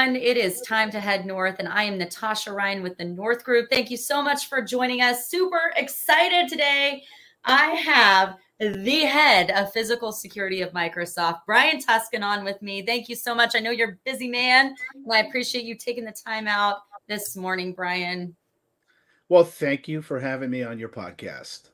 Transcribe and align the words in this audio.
everyone. 0.00 0.22
It 0.22 0.36
is 0.38 0.62
time 0.62 0.90
to 0.92 1.00
head 1.00 1.26
north, 1.26 1.56
and 1.58 1.68
I 1.68 1.82
am 1.82 1.98
Natasha 1.98 2.52
Ryan 2.52 2.82
with 2.82 2.96
the 2.96 3.04
North 3.04 3.44
Group. 3.44 3.68
Thank 3.70 3.90
you 3.90 3.98
so 3.98 4.22
much 4.22 4.48
for 4.48 4.62
joining 4.62 5.02
us. 5.02 5.28
Super 5.28 5.72
excited 5.76 6.48
today. 6.48 7.02
I 7.44 7.66
have 7.72 8.36
the 8.58 9.00
head 9.00 9.50
of 9.50 9.72
physical 9.72 10.10
security 10.12 10.62
of 10.62 10.72
Microsoft, 10.72 11.40
Brian 11.44 11.80
Tuskan, 11.80 12.24
on 12.24 12.44
with 12.44 12.62
me. 12.62 12.80
Thank 12.80 13.10
you 13.10 13.14
so 13.14 13.34
much. 13.34 13.54
I 13.54 13.58
know 13.58 13.70
you're 13.70 13.90
a 13.90 13.98
busy 14.10 14.28
man, 14.28 14.74
and 14.94 15.12
I 15.12 15.18
appreciate 15.18 15.64
you 15.64 15.74
taking 15.74 16.04
the 16.04 16.12
time 16.12 16.48
out 16.48 16.78
this 17.06 17.36
morning, 17.36 17.74
Brian. 17.74 18.34
Well, 19.28 19.44
thank 19.44 19.86
you 19.86 20.00
for 20.00 20.18
having 20.18 20.50
me 20.50 20.62
on 20.62 20.78
your 20.78 20.88
podcast. 20.88 21.68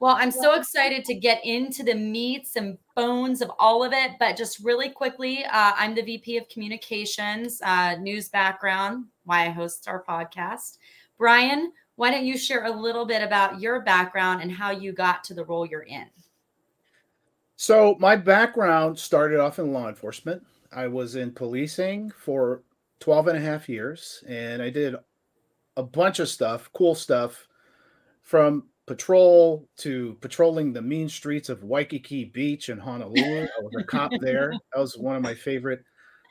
Well, 0.00 0.14
I'm 0.16 0.30
so 0.30 0.54
excited 0.54 1.04
to 1.06 1.14
get 1.14 1.44
into 1.44 1.82
the 1.82 1.94
meats 1.94 2.54
and 2.54 2.78
bones 2.94 3.42
of 3.42 3.50
all 3.58 3.82
of 3.82 3.92
it. 3.92 4.12
But 4.20 4.36
just 4.36 4.60
really 4.60 4.90
quickly, 4.90 5.44
uh, 5.44 5.72
I'm 5.76 5.94
the 5.94 6.02
VP 6.02 6.36
of 6.36 6.48
Communications, 6.48 7.60
uh, 7.62 7.96
news 7.96 8.28
background, 8.28 9.06
why 9.24 9.46
I 9.46 9.48
host 9.48 9.88
our 9.88 10.04
podcast. 10.04 10.78
Brian, 11.16 11.72
why 11.96 12.12
don't 12.12 12.24
you 12.24 12.38
share 12.38 12.66
a 12.66 12.70
little 12.70 13.04
bit 13.04 13.22
about 13.22 13.60
your 13.60 13.80
background 13.80 14.40
and 14.40 14.52
how 14.52 14.70
you 14.70 14.92
got 14.92 15.24
to 15.24 15.34
the 15.34 15.44
role 15.44 15.66
you're 15.66 15.82
in? 15.82 16.06
So, 17.56 17.96
my 17.98 18.14
background 18.14 18.96
started 18.96 19.40
off 19.40 19.58
in 19.58 19.72
law 19.72 19.88
enforcement. 19.88 20.46
I 20.72 20.86
was 20.86 21.16
in 21.16 21.32
policing 21.32 22.10
for 22.10 22.62
12 23.00 23.28
and 23.28 23.38
a 23.38 23.40
half 23.40 23.68
years, 23.68 24.22
and 24.28 24.62
I 24.62 24.70
did 24.70 24.94
a 25.76 25.82
bunch 25.82 26.20
of 26.20 26.28
stuff, 26.28 26.70
cool 26.72 26.94
stuff, 26.94 27.48
from 28.22 28.68
patrol 28.88 29.68
to 29.76 30.16
patrolling 30.20 30.72
the 30.72 30.82
mean 30.82 31.08
streets 31.08 31.48
of 31.48 31.62
Waikiki 31.62 32.24
Beach 32.24 32.70
in 32.70 32.78
Honolulu. 32.78 33.42
I 33.42 33.62
was 33.62 33.74
a 33.78 33.84
cop 33.84 34.10
there. 34.20 34.52
That 34.74 34.80
was 34.80 34.96
one 34.96 35.14
of 35.14 35.22
my 35.22 35.34
favorite 35.34 35.84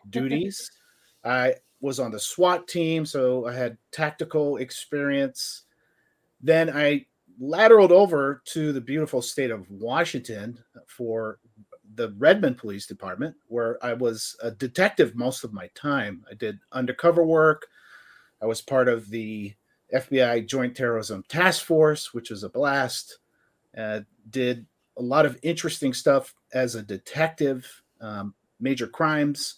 duties. 0.10 0.70
I 1.24 1.56
was 1.80 2.00
on 2.00 2.12
the 2.12 2.20
SWAT 2.20 2.68
team, 2.68 3.06
so 3.06 3.46
I 3.48 3.54
had 3.54 3.78
tactical 3.92 4.58
experience. 4.58 5.64
Then 6.42 6.70
I 6.70 7.06
lateraled 7.42 7.92
over 7.92 8.42
to 8.46 8.74
the 8.74 8.82
beautiful 8.82 9.22
state 9.22 9.52
of 9.52 9.70
Washington 9.70 10.58
for 10.88 11.40
the 11.96 12.14
Redmond 12.18 12.58
Police 12.58 12.88
Department, 12.88 13.36
where 13.48 13.78
I 13.84 13.94
was 13.94 14.36
a 14.42 14.52
detective 14.52 15.16
most 15.16 15.44
of 15.44 15.54
my 15.54 15.68
time. 15.76 16.24
I 16.30 16.34
did 16.34 16.60
undercover 16.72 17.24
work. 17.26 17.68
I 18.42 18.46
was 18.46 18.62
part 18.62 18.88
of 18.88 19.10
the 19.10 19.54
FBI 19.94 20.46
Joint 20.48 20.76
Terrorism 20.76 21.24
Task 21.28 21.64
Force, 21.64 22.14
which 22.14 22.30
was 22.30 22.44
a 22.44 22.50
blast. 22.50 23.20
Uh, 23.78 24.02
did 24.30 24.66
a 24.98 25.02
lot 25.02 25.26
of 25.26 25.38
interesting 25.44 25.94
stuff 25.94 26.34
as 26.54 26.76
a 26.76 26.82
detective, 26.82 27.84
um, 28.02 28.34
major 28.60 28.88
crimes. 28.88 29.56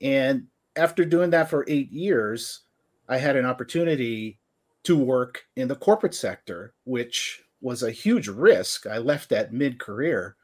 And 0.00 0.46
after 0.76 1.04
doing 1.04 1.30
that 1.30 1.50
for 1.50 1.64
eight 1.68 1.92
years, 1.92 2.60
I 3.08 3.18
had 3.18 3.36
an 3.36 3.44
opportunity 3.44 4.38
to 4.84 4.96
work 4.96 5.44
in 5.56 5.68
the 5.68 5.76
corporate 5.76 6.14
sector, 6.14 6.74
which 6.84 7.42
was 7.60 7.82
a 7.82 7.90
huge 7.90 8.28
risk. 8.28 8.86
I 8.86 8.98
left 8.98 9.28
that 9.30 9.52
mid 9.52 9.78
career. 9.78 10.36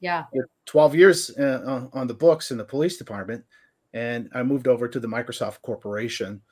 Yeah. 0.00 0.24
12 0.66 0.94
years 0.94 1.30
uh, 1.38 1.88
on 1.92 2.06
the 2.06 2.14
books 2.14 2.50
in 2.50 2.58
the 2.58 2.64
police 2.64 2.96
department. 2.96 3.44
And 3.94 4.28
I 4.34 4.42
moved 4.42 4.68
over 4.68 4.88
to 4.88 5.00
the 5.00 5.08
Microsoft 5.08 5.62
Corporation 5.62 6.42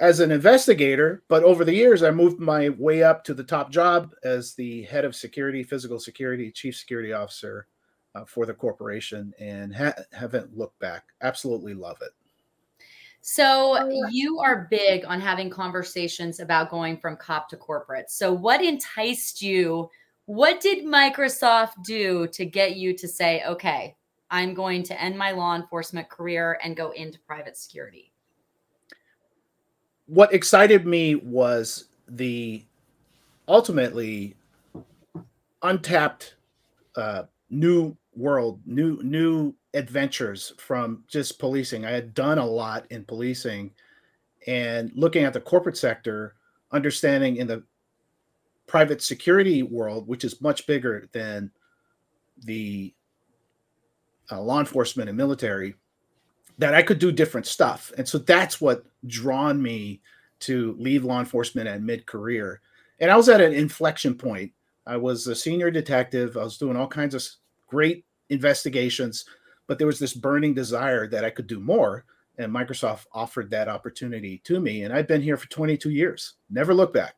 as 0.00 0.20
an 0.20 0.30
investigator, 0.30 1.22
but 1.28 1.42
over 1.42 1.64
the 1.64 1.74
years, 1.74 2.02
I 2.02 2.10
moved 2.10 2.38
my 2.38 2.68
way 2.70 3.02
up 3.02 3.24
to 3.24 3.34
the 3.34 3.42
top 3.42 3.70
job 3.70 4.14
as 4.22 4.54
the 4.54 4.82
head 4.84 5.04
of 5.04 5.16
security, 5.16 5.62
physical 5.62 5.98
security, 5.98 6.52
chief 6.52 6.76
security 6.76 7.12
officer 7.12 7.66
uh, 8.14 8.24
for 8.24 8.46
the 8.46 8.54
corporation, 8.54 9.34
and 9.40 9.74
ha- 9.74 9.94
haven't 10.12 10.56
looked 10.56 10.78
back. 10.78 11.04
Absolutely 11.20 11.74
love 11.74 11.98
it. 12.02 12.10
So, 13.20 13.90
you 14.10 14.38
are 14.38 14.68
big 14.70 15.04
on 15.04 15.20
having 15.20 15.50
conversations 15.50 16.38
about 16.38 16.70
going 16.70 16.96
from 16.98 17.16
cop 17.16 17.48
to 17.48 17.56
corporate. 17.56 18.10
So, 18.10 18.32
what 18.32 18.64
enticed 18.64 19.42
you? 19.42 19.90
What 20.26 20.60
did 20.60 20.84
Microsoft 20.84 21.82
do 21.84 22.28
to 22.28 22.46
get 22.46 22.76
you 22.76 22.96
to 22.96 23.08
say, 23.08 23.42
okay, 23.44 23.96
I'm 24.30 24.54
going 24.54 24.82
to 24.84 25.02
end 25.02 25.18
my 25.18 25.32
law 25.32 25.56
enforcement 25.56 26.08
career 26.08 26.58
and 26.62 26.76
go 26.76 26.92
into 26.92 27.18
private 27.20 27.56
security? 27.56 28.12
What 30.08 30.32
excited 30.32 30.86
me 30.86 31.14
was 31.14 31.84
the 32.08 32.64
ultimately 33.46 34.34
untapped 35.62 36.34
uh, 36.96 37.24
new 37.50 37.96
world, 38.16 38.60
new 38.66 39.00
new 39.02 39.54
adventures 39.74 40.54
from 40.56 41.04
just 41.08 41.38
policing. 41.38 41.84
I 41.84 41.90
had 41.90 42.14
done 42.14 42.38
a 42.38 42.46
lot 42.46 42.86
in 42.90 43.04
policing, 43.04 43.70
and 44.46 44.90
looking 44.94 45.24
at 45.24 45.34
the 45.34 45.40
corporate 45.40 45.76
sector, 45.76 46.34
understanding 46.72 47.36
in 47.36 47.46
the 47.46 47.62
private 48.66 49.02
security 49.02 49.62
world, 49.62 50.08
which 50.08 50.24
is 50.24 50.40
much 50.40 50.66
bigger 50.66 51.08
than 51.12 51.50
the 52.44 52.94
uh, 54.30 54.40
law 54.40 54.60
enforcement 54.60 55.08
and 55.08 55.18
military, 55.18 55.74
that 56.58 56.74
I 56.74 56.82
could 56.82 56.98
do 56.98 57.12
different 57.12 57.46
stuff. 57.46 57.92
And 57.96 58.06
so 58.06 58.18
that's 58.18 58.60
what 58.60 58.84
drawn 59.06 59.62
me 59.62 60.00
to 60.40 60.76
leave 60.78 61.04
law 61.04 61.20
enforcement 61.20 61.68
at 61.68 61.82
mid 61.82 62.06
career. 62.06 62.60
And 63.00 63.10
I 63.10 63.16
was 63.16 63.28
at 63.28 63.40
an 63.40 63.52
inflection 63.52 64.14
point. 64.16 64.52
I 64.86 64.96
was 64.96 65.26
a 65.26 65.34
senior 65.34 65.70
detective. 65.70 66.36
I 66.36 66.42
was 66.42 66.58
doing 66.58 66.76
all 66.76 66.88
kinds 66.88 67.14
of 67.14 67.24
great 67.66 68.04
investigations, 68.30 69.24
but 69.66 69.78
there 69.78 69.86
was 69.86 69.98
this 69.98 70.14
burning 70.14 70.54
desire 70.54 71.06
that 71.08 71.24
I 71.24 71.30
could 71.30 71.46
do 71.46 71.60
more. 71.60 72.04
And 72.38 72.52
Microsoft 72.52 73.06
offered 73.12 73.50
that 73.50 73.68
opportunity 73.68 74.38
to 74.44 74.60
me. 74.60 74.82
And 74.82 74.92
I've 74.92 75.08
been 75.08 75.22
here 75.22 75.36
for 75.36 75.48
22 75.48 75.90
years. 75.90 76.34
Never 76.50 76.72
look 76.72 76.92
back. 76.92 77.14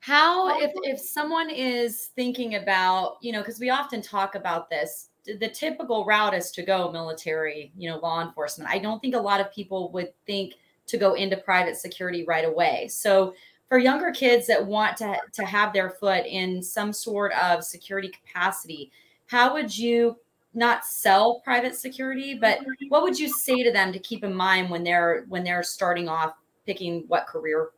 How, 0.00 0.60
if, 0.60 0.70
if 0.82 1.00
someone 1.00 1.50
is 1.50 2.10
thinking 2.14 2.54
about, 2.54 3.16
you 3.20 3.32
know, 3.32 3.40
because 3.40 3.60
we 3.60 3.70
often 3.70 4.00
talk 4.00 4.34
about 4.34 4.70
this, 4.70 5.07
the 5.36 5.48
typical 5.48 6.04
route 6.04 6.34
is 6.34 6.50
to 6.52 6.62
go 6.62 6.90
military, 6.90 7.72
you 7.76 7.88
know, 7.88 7.98
law 7.98 8.22
enforcement. 8.22 8.70
I 8.70 8.78
don't 8.78 9.00
think 9.00 9.14
a 9.14 9.20
lot 9.20 9.40
of 9.40 9.52
people 9.52 9.90
would 9.92 10.12
think 10.26 10.54
to 10.86 10.96
go 10.96 11.14
into 11.14 11.36
private 11.36 11.76
security 11.76 12.24
right 12.26 12.46
away. 12.46 12.88
So 12.88 13.34
for 13.68 13.78
younger 13.78 14.10
kids 14.10 14.46
that 14.46 14.64
want 14.64 14.96
to 14.98 15.18
to 15.34 15.44
have 15.44 15.72
their 15.72 15.90
foot 15.90 16.24
in 16.26 16.62
some 16.62 16.92
sort 16.92 17.32
of 17.32 17.62
security 17.62 18.08
capacity, 18.08 18.90
how 19.26 19.52
would 19.52 19.76
you 19.76 20.16
not 20.54 20.84
sell 20.84 21.40
private 21.40 21.76
security, 21.76 22.34
but 22.34 22.58
mm-hmm. 22.60 22.88
what 22.88 23.02
would 23.02 23.18
you 23.18 23.28
say 23.28 23.62
to 23.62 23.70
them 23.70 23.92
to 23.92 23.98
keep 23.98 24.24
in 24.24 24.34
mind 24.34 24.70
when 24.70 24.82
they're 24.82 25.24
when 25.28 25.44
they're 25.44 25.62
starting 25.62 26.08
off 26.08 26.32
picking 26.66 27.04
what 27.08 27.26
career 27.26 27.70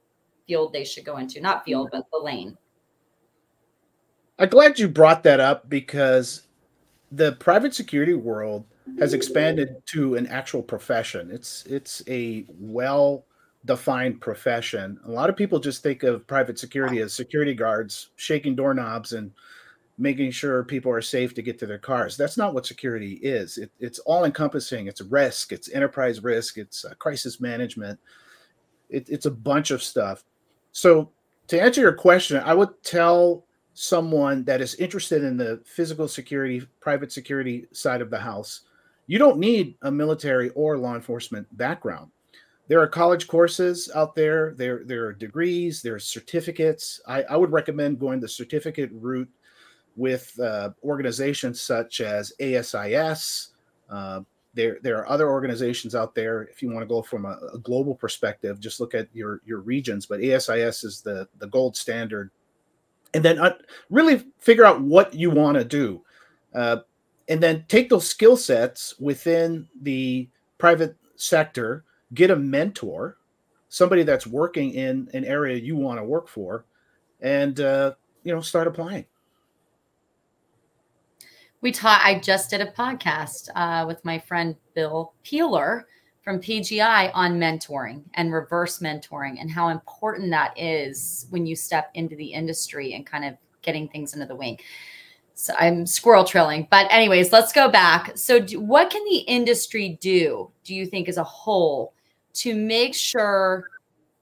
field 0.46 0.72
they 0.72 0.84
should 0.84 1.04
go 1.04 1.16
into? 1.16 1.40
Not 1.40 1.64
field, 1.64 1.88
but 1.90 2.04
the 2.12 2.18
lane. 2.18 2.56
I'm 4.38 4.48
glad 4.48 4.78
you 4.78 4.88
brought 4.88 5.22
that 5.24 5.40
up 5.40 5.68
because 5.68 6.46
the 7.10 7.32
private 7.32 7.74
security 7.74 8.14
world 8.14 8.64
has 8.98 9.14
expanded 9.14 9.76
to 9.86 10.16
an 10.16 10.26
actual 10.26 10.62
profession. 10.62 11.30
It's 11.30 11.64
it's 11.66 12.02
a 12.08 12.46
well 12.48 13.24
defined 13.64 14.20
profession. 14.20 14.98
A 15.04 15.10
lot 15.10 15.28
of 15.28 15.36
people 15.36 15.58
just 15.58 15.82
think 15.82 16.02
of 16.02 16.26
private 16.26 16.58
security 16.58 17.00
as 17.00 17.12
security 17.12 17.54
guards 17.54 18.10
shaking 18.16 18.56
doorknobs 18.56 19.12
and 19.12 19.32
making 19.98 20.30
sure 20.30 20.64
people 20.64 20.90
are 20.90 21.02
safe 21.02 21.34
to 21.34 21.42
get 21.42 21.58
to 21.58 21.66
their 21.66 21.78
cars. 21.78 22.16
That's 22.16 22.38
not 22.38 22.54
what 22.54 22.64
security 22.64 23.14
is. 23.22 23.58
It, 23.58 23.70
it's 23.78 23.98
all 24.00 24.24
encompassing. 24.24 24.86
It's 24.86 25.02
risk. 25.02 25.52
It's 25.52 25.70
enterprise 25.70 26.22
risk. 26.22 26.56
It's 26.56 26.86
uh, 26.86 26.94
crisis 26.94 27.38
management. 27.38 28.00
It, 28.88 29.10
it's 29.10 29.26
a 29.26 29.30
bunch 29.30 29.70
of 29.70 29.82
stuff. 29.82 30.24
So 30.72 31.10
to 31.48 31.60
answer 31.60 31.82
your 31.82 31.92
question, 31.92 32.42
I 32.42 32.54
would 32.54 32.82
tell 32.82 33.44
someone 33.74 34.44
that 34.44 34.60
is 34.60 34.74
interested 34.76 35.22
in 35.22 35.36
the 35.36 35.60
physical 35.64 36.08
security, 36.08 36.66
private 36.80 37.12
security 37.12 37.66
side 37.72 38.00
of 38.00 38.10
the 38.10 38.18
house, 38.18 38.62
you 39.06 39.18
don't 39.18 39.38
need 39.38 39.76
a 39.82 39.90
military 39.90 40.50
or 40.50 40.78
law 40.78 40.94
enforcement 40.94 41.46
background. 41.56 42.10
There 42.68 42.80
are 42.80 42.86
college 42.86 43.26
courses 43.26 43.90
out 43.94 44.14
there, 44.14 44.54
there, 44.56 44.84
there 44.84 45.06
are 45.06 45.12
degrees, 45.12 45.82
there 45.82 45.96
are 45.96 46.00
certificates. 46.00 47.00
I, 47.06 47.24
I 47.24 47.36
would 47.36 47.50
recommend 47.50 47.98
going 47.98 48.20
the 48.20 48.28
certificate 48.28 48.90
route 48.92 49.28
with 49.96 50.38
uh, 50.38 50.70
organizations 50.84 51.60
such 51.60 52.00
as 52.00 52.32
ASIS. 52.38 53.48
Uh, 53.88 54.20
there, 54.54 54.78
there 54.82 54.98
are 54.98 55.08
other 55.08 55.28
organizations 55.28 55.94
out 55.94 56.14
there. 56.14 56.42
If 56.42 56.62
you 56.62 56.70
want 56.70 56.82
to 56.82 56.86
go 56.86 57.02
from 57.02 57.24
a, 57.24 57.38
a 57.52 57.58
global 57.58 57.94
perspective, 57.94 58.60
just 58.60 58.80
look 58.80 58.94
at 58.94 59.08
your 59.12 59.40
your 59.44 59.60
regions. 59.60 60.06
But 60.06 60.20
ASIS 60.20 60.84
is 60.84 61.00
the 61.00 61.28
the 61.38 61.48
gold 61.48 61.76
standard 61.76 62.30
and 63.14 63.24
then 63.24 63.38
uh, 63.38 63.54
really 63.88 64.24
figure 64.38 64.64
out 64.64 64.80
what 64.80 65.14
you 65.14 65.30
want 65.30 65.56
to 65.56 65.64
do. 65.64 66.02
Uh, 66.54 66.78
and 67.28 67.40
then 67.40 67.64
take 67.68 67.88
those 67.88 68.08
skill 68.08 68.36
sets 68.36 68.98
within 68.98 69.68
the 69.82 70.28
private 70.58 70.96
sector 71.16 71.84
get 72.14 72.30
a 72.30 72.36
mentor 72.36 73.16
somebody 73.68 74.02
that's 74.02 74.26
working 74.26 74.72
in 74.74 75.08
an 75.14 75.24
area 75.24 75.56
you 75.56 75.76
want 75.76 75.98
to 75.98 76.04
work 76.04 76.28
for 76.28 76.64
and 77.20 77.60
uh, 77.60 77.92
you 78.24 78.34
know 78.34 78.40
start 78.40 78.66
applying. 78.66 79.04
We 81.62 81.72
taught 81.72 82.00
i 82.02 82.18
just 82.18 82.50
did 82.50 82.62
a 82.62 82.72
podcast 82.72 83.48
uh, 83.54 83.84
with 83.86 84.04
my 84.04 84.18
friend 84.18 84.56
bill 84.74 85.12
peeler 85.22 85.86
from 86.30 86.40
PGI 86.40 87.10
on 87.12 87.40
mentoring 87.40 88.04
and 88.14 88.32
reverse 88.32 88.78
mentoring 88.78 89.40
and 89.40 89.50
how 89.50 89.66
important 89.70 90.30
that 90.30 90.56
is 90.56 91.26
when 91.30 91.44
you 91.44 91.56
step 91.56 91.90
into 91.94 92.14
the 92.14 92.26
industry 92.32 92.94
and 92.94 93.04
kind 93.04 93.24
of 93.24 93.34
getting 93.62 93.88
things 93.88 94.14
into 94.14 94.26
the 94.26 94.36
wing. 94.36 94.56
So 95.34 95.52
I'm 95.58 95.86
squirrel 95.86 96.22
trilling. 96.22 96.68
But, 96.70 96.86
anyways, 96.88 97.32
let's 97.32 97.52
go 97.52 97.68
back. 97.68 98.16
So, 98.16 98.38
do, 98.38 98.60
what 98.60 98.90
can 98.90 99.02
the 99.06 99.18
industry 99.18 99.98
do, 100.00 100.52
do 100.62 100.72
you 100.72 100.86
think, 100.86 101.08
as 101.08 101.16
a 101.16 101.24
whole, 101.24 101.94
to 102.34 102.54
make 102.54 102.94
sure, 102.94 103.64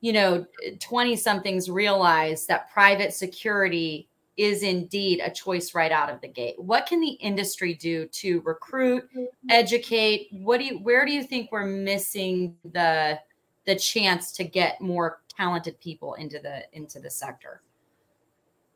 you 0.00 0.14
know, 0.14 0.46
20 0.80 1.14
somethings 1.14 1.68
realize 1.68 2.46
that 2.46 2.70
private 2.70 3.12
security 3.12 4.08
is 4.38 4.62
indeed 4.62 5.20
a 5.22 5.30
choice 5.30 5.74
right 5.74 5.92
out 5.92 6.08
of 6.08 6.20
the 6.20 6.28
gate? 6.28 6.54
What 6.58 6.86
can 6.86 7.00
the 7.00 7.10
industry 7.10 7.74
do 7.74 8.06
to 8.06 8.40
recruit, 8.42 9.06
educate? 9.50 10.28
What 10.30 10.58
do 10.58 10.64
you, 10.64 10.78
where 10.78 11.04
do 11.04 11.12
you 11.12 11.24
think 11.24 11.50
we're 11.50 11.66
missing 11.66 12.54
the, 12.72 13.18
the 13.66 13.74
chance 13.76 14.32
to 14.32 14.44
get 14.44 14.80
more 14.80 15.20
talented 15.28 15.78
people 15.80 16.14
into 16.14 16.38
the 16.38 16.62
into 16.72 17.00
the 17.00 17.10
sector? 17.10 17.62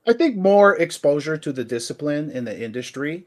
I 0.07 0.13
think 0.13 0.37
more 0.37 0.77
exposure 0.77 1.39
to 1.39 1.53
the 1.53 1.65
discipline 1.65 2.31
in 2.31 2.45
the 2.45 2.61
industry. 2.61 3.27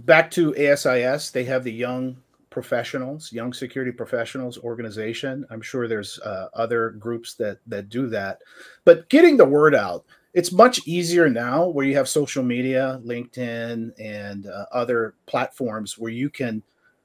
Back 0.00 0.30
to 0.32 0.54
ASIS, 0.54 1.32
they 1.32 1.42
have 1.44 1.64
the 1.64 1.72
Young 1.72 2.16
Professionals, 2.50 3.32
Young 3.32 3.52
Security 3.52 3.90
Professionals 3.90 4.58
organization. 4.58 5.44
I'm 5.50 5.60
sure 5.60 5.88
there's 5.88 6.20
uh, 6.20 6.48
other 6.54 6.90
groups 6.90 7.34
that 7.34 7.58
that 7.66 7.88
do 7.88 8.08
that, 8.10 8.42
but 8.84 9.08
getting 9.08 9.36
the 9.36 9.44
word 9.44 9.74
out. 9.74 10.04
It's 10.38 10.52
much 10.52 10.86
easier 10.86 11.28
now 11.28 11.66
where 11.66 11.84
you 11.84 11.96
have 11.96 12.08
social 12.08 12.44
media, 12.44 13.00
LinkedIn, 13.04 13.90
and 13.98 14.46
uh, 14.46 14.66
other 14.70 15.16
platforms 15.26 15.98
where 15.98 16.12
you 16.12 16.30
can 16.30 16.62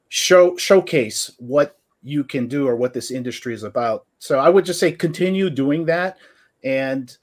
show 0.09 0.55
showcase 0.55 1.31
what 1.39 1.79
you 2.03 2.23
can 2.25 2.47
do 2.47 2.67
or 2.67 2.75
what 2.75 2.93
this 2.93 3.09
industry 3.09 3.55
is 3.55 3.63
about. 3.63 4.05
So 4.19 4.37
I 4.37 4.49
would 4.49 4.65
just 4.65 4.79
say 4.79 4.91
continue 4.91 5.49
doing 5.49 5.83
that 5.85 6.17
and 6.63 7.17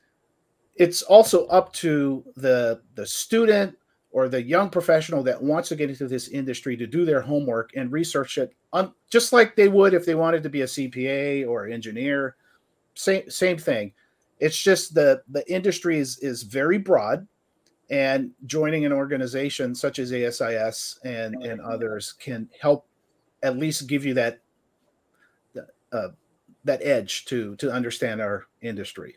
it's 0.74 1.02
also 1.02 1.46
up 1.46 1.72
to 1.74 2.24
the 2.34 2.82
the 2.96 3.06
student 3.06 3.76
or 4.10 4.28
the 4.28 4.42
young 4.42 4.68
professional 4.68 5.22
that 5.22 5.40
wants 5.40 5.68
to 5.68 5.76
get 5.76 5.90
into 5.90 6.08
this 6.08 6.26
industry 6.26 6.76
to 6.76 6.88
do 6.88 7.04
their 7.04 7.20
homework 7.20 7.70
and 7.76 7.92
research 7.92 8.36
it 8.36 8.52
on, 8.72 8.92
just 9.10 9.32
like 9.32 9.54
they 9.54 9.68
would 9.68 9.94
if 9.94 10.04
they 10.04 10.16
wanted 10.16 10.42
to 10.42 10.50
be 10.50 10.62
a 10.62 10.66
CPA 10.66 11.46
or 11.46 11.68
engineer. 11.68 12.34
Same 12.96 13.30
same 13.30 13.58
thing. 13.58 13.92
It's 14.40 14.60
just 14.60 14.94
the 14.94 15.22
the 15.28 15.48
industry 15.52 15.98
is 15.98 16.18
is 16.18 16.42
very 16.42 16.78
broad, 16.78 17.26
and 17.90 18.32
joining 18.46 18.84
an 18.86 18.92
organization 18.92 19.74
such 19.74 19.98
as 19.98 20.12
ASIS 20.12 20.98
and 21.04 21.34
and 21.44 21.60
others 21.60 22.14
can 22.18 22.48
help 22.60 22.86
at 23.42 23.56
least 23.56 23.86
give 23.86 24.04
you 24.04 24.14
that 24.14 24.40
uh, 25.92 26.08
that 26.64 26.82
edge 26.82 27.24
to 27.26 27.56
to 27.56 27.70
understand 27.70 28.20
our 28.20 28.46
industry. 28.62 29.16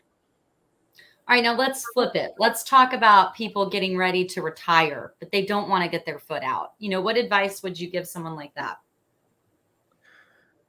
All 1.26 1.34
right, 1.34 1.42
now 1.42 1.56
let's 1.56 1.86
flip 1.94 2.14
it. 2.14 2.34
Let's 2.38 2.62
talk 2.64 2.92
about 2.92 3.34
people 3.34 3.70
getting 3.70 3.96
ready 3.96 4.26
to 4.26 4.42
retire, 4.42 5.14
but 5.20 5.32
they 5.32 5.46
don't 5.46 5.70
want 5.70 5.82
to 5.82 5.88
get 5.88 6.04
their 6.04 6.18
foot 6.18 6.42
out. 6.42 6.74
You 6.78 6.90
know, 6.90 7.00
what 7.00 7.16
advice 7.16 7.62
would 7.62 7.80
you 7.80 7.88
give 7.88 8.06
someone 8.06 8.36
like 8.36 8.54
that? 8.56 8.78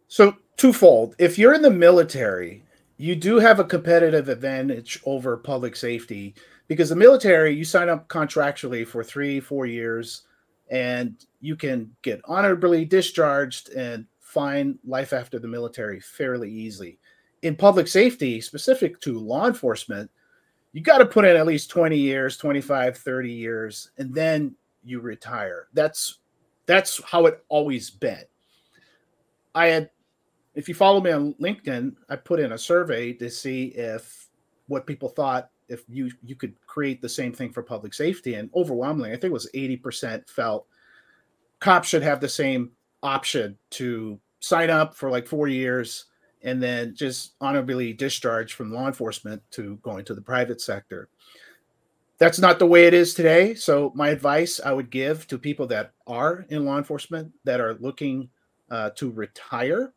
So, 0.07 0.37
twofold. 0.55 1.15
If 1.17 1.37
you're 1.37 1.53
in 1.53 1.61
the 1.61 1.69
military, 1.69 2.63
you 2.97 3.15
do 3.15 3.39
have 3.39 3.59
a 3.59 3.65
competitive 3.65 4.29
advantage 4.29 5.01
over 5.05 5.37
public 5.37 5.75
safety 5.75 6.35
because 6.67 6.89
the 6.89 6.95
military, 6.95 7.53
you 7.53 7.65
sign 7.65 7.89
up 7.89 8.07
contractually 8.07 8.87
for 8.87 9.03
three, 9.03 9.39
four 9.39 9.65
years, 9.65 10.23
and 10.69 11.25
you 11.41 11.55
can 11.55 11.91
get 12.01 12.21
honorably 12.25 12.85
discharged 12.85 13.69
and 13.69 14.05
find 14.19 14.79
life 14.85 15.13
after 15.13 15.39
the 15.39 15.47
military 15.47 15.99
fairly 15.99 16.49
easily. 16.49 16.97
In 17.43 17.55
public 17.55 17.87
safety, 17.87 18.41
specific 18.41 18.99
to 19.01 19.19
law 19.19 19.45
enforcement, 19.45 20.09
you 20.75 20.81
got 20.81 20.97
to 20.97 21.05
put 21.05 21.23
in 21.23 21.37
at 21.37 21.45
least 21.45 21.69
20 21.69 21.97
years 21.97 22.35
25 22.35 22.97
30 22.97 23.31
years 23.31 23.91
and 23.97 24.13
then 24.13 24.53
you 24.83 24.99
retire 24.99 25.67
that's 25.73 26.19
that's 26.65 27.01
how 27.03 27.27
it 27.27 27.45
always 27.47 27.89
been 27.89 28.25
i 29.55 29.67
had 29.67 29.89
if 30.55 30.67
you 30.67 30.75
follow 30.75 31.01
me 31.01 31.11
on 31.11 31.33
linkedin 31.35 31.93
i 32.09 32.15
put 32.15 32.39
in 32.39 32.53
a 32.53 32.57
survey 32.57 33.13
to 33.13 33.29
see 33.29 33.65
if 33.75 34.27
what 34.67 34.87
people 34.87 35.09
thought 35.09 35.49
if 35.67 35.83
you 35.87 36.09
you 36.23 36.35
could 36.35 36.55
create 36.65 37.01
the 37.01 37.09
same 37.09 37.33
thing 37.33 37.51
for 37.51 37.61
public 37.61 37.93
safety 37.93 38.35
and 38.35 38.49
overwhelmingly 38.55 39.09
i 39.09 39.13
think 39.13 39.25
it 39.25 39.31
was 39.31 39.49
80% 39.53 40.29
felt 40.29 40.67
cops 41.59 41.87
should 41.87 42.03
have 42.03 42.19
the 42.19 42.29
same 42.29 42.71
option 43.01 43.57
to 43.71 44.19
sign 44.39 44.69
up 44.69 44.95
for 44.95 45.09
like 45.09 45.27
four 45.27 45.47
years 45.47 46.05
and 46.43 46.61
then 46.61 46.95
just 46.95 47.33
honorably 47.41 47.91
discharged 47.91 48.53
from 48.53 48.71
law 48.71 48.85
enforcement 48.85 49.41
to 49.51 49.77
going 49.77 50.05
to 50.05 50.13
the 50.13 50.21
private 50.21 50.61
sector. 50.61 51.09
That's 52.19 52.39
not 52.39 52.59
the 52.59 52.67
way 52.67 52.85
it 52.85 52.93
is 52.93 53.13
today. 53.13 53.55
So, 53.55 53.91
my 53.95 54.09
advice 54.09 54.61
I 54.63 54.71
would 54.71 54.91
give 54.91 55.27
to 55.27 55.37
people 55.37 55.67
that 55.67 55.91
are 56.07 56.45
in 56.49 56.63
law 56.63 56.77
enforcement 56.77 57.33
that 57.43 57.59
are 57.59 57.73
looking 57.79 58.29
uh, 58.69 58.91
to 58.91 59.11
retire, 59.11 59.93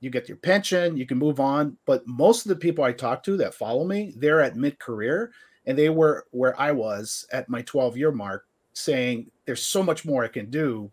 you 0.00 0.10
get 0.10 0.28
your 0.28 0.36
pension, 0.36 0.96
you 0.96 1.06
can 1.06 1.18
move 1.18 1.40
on. 1.40 1.76
But 1.86 2.06
most 2.06 2.44
of 2.44 2.50
the 2.50 2.56
people 2.56 2.84
I 2.84 2.92
talk 2.92 3.22
to 3.24 3.36
that 3.38 3.54
follow 3.54 3.84
me, 3.84 4.12
they're 4.16 4.40
at 4.40 4.56
mid 4.56 4.78
career 4.78 5.32
and 5.66 5.76
they 5.76 5.88
were 5.88 6.26
where 6.30 6.58
I 6.60 6.72
was 6.72 7.26
at 7.32 7.48
my 7.48 7.62
12 7.62 7.96
year 7.96 8.12
mark 8.12 8.46
saying, 8.72 9.30
There's 9.46 9.62
so 9.62 9.82
much 9.82 10.04
more 10.04 10.24
I 10.24 10.28
can 10.28 10.50
do. 10.50 10.90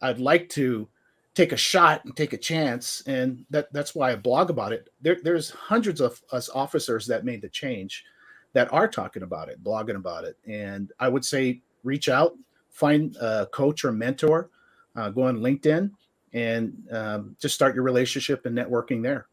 I'd 0.00 0.18
like 0.18 0.48
to 0.50 0.88
take 1.34 1.52
a 1.52 1.56
shot 1.56 2.04
and 2.04 2.16
take 2.16 2.32
a 2.32 2.38
chance 2.38 3.02
and 3.06 3.44
that 3.50 3.72
that's 3.72 3.94
why 3.94 4.12
i 4.12 4.16
blog 4.16 4.50
about 4.50 4.72
it 4.72 4.88
there, 5.00 5.16
there's 5.22 5.50
hundreds 5.50 6.00
of 6.00 6.20
us 6.32 6.50
officers 6.50 7.06
that 7.06 7.24
made 7.24 7.40
the 7.40 7.48
change 7.48 8.04
that 8.52 8.70
are 8.72 8.88
talking 8.88 9.22
about 9.22 9.48
it 9.48 9.62
blogging 9.64 9.96
about 9.96 10.24
it 10.24 10.36
and 10.46 10.92
i 11.00 11.08
would 11.08 11.24
say 11.24 11.60
reach 11.84 12.08
out 12.08 12.34
find 12.70 13.16
a 13.16 13.46
coach 13.46 13.84
or 13.84 13.92
mentor 13.92 14.50
uh, 14.96 15.08
go 15.08 15.22
on 15.22 15.38
linkedin 15.38 15.90
and 16.32 16.76
um, 16.92 17.36
just 17.40 17.54
start 17.54 17.74
your 17.74 17.84
relationship 17.84 18.46
and 18.46 18.56
networking 18.56 19.02
there 19.02 19.26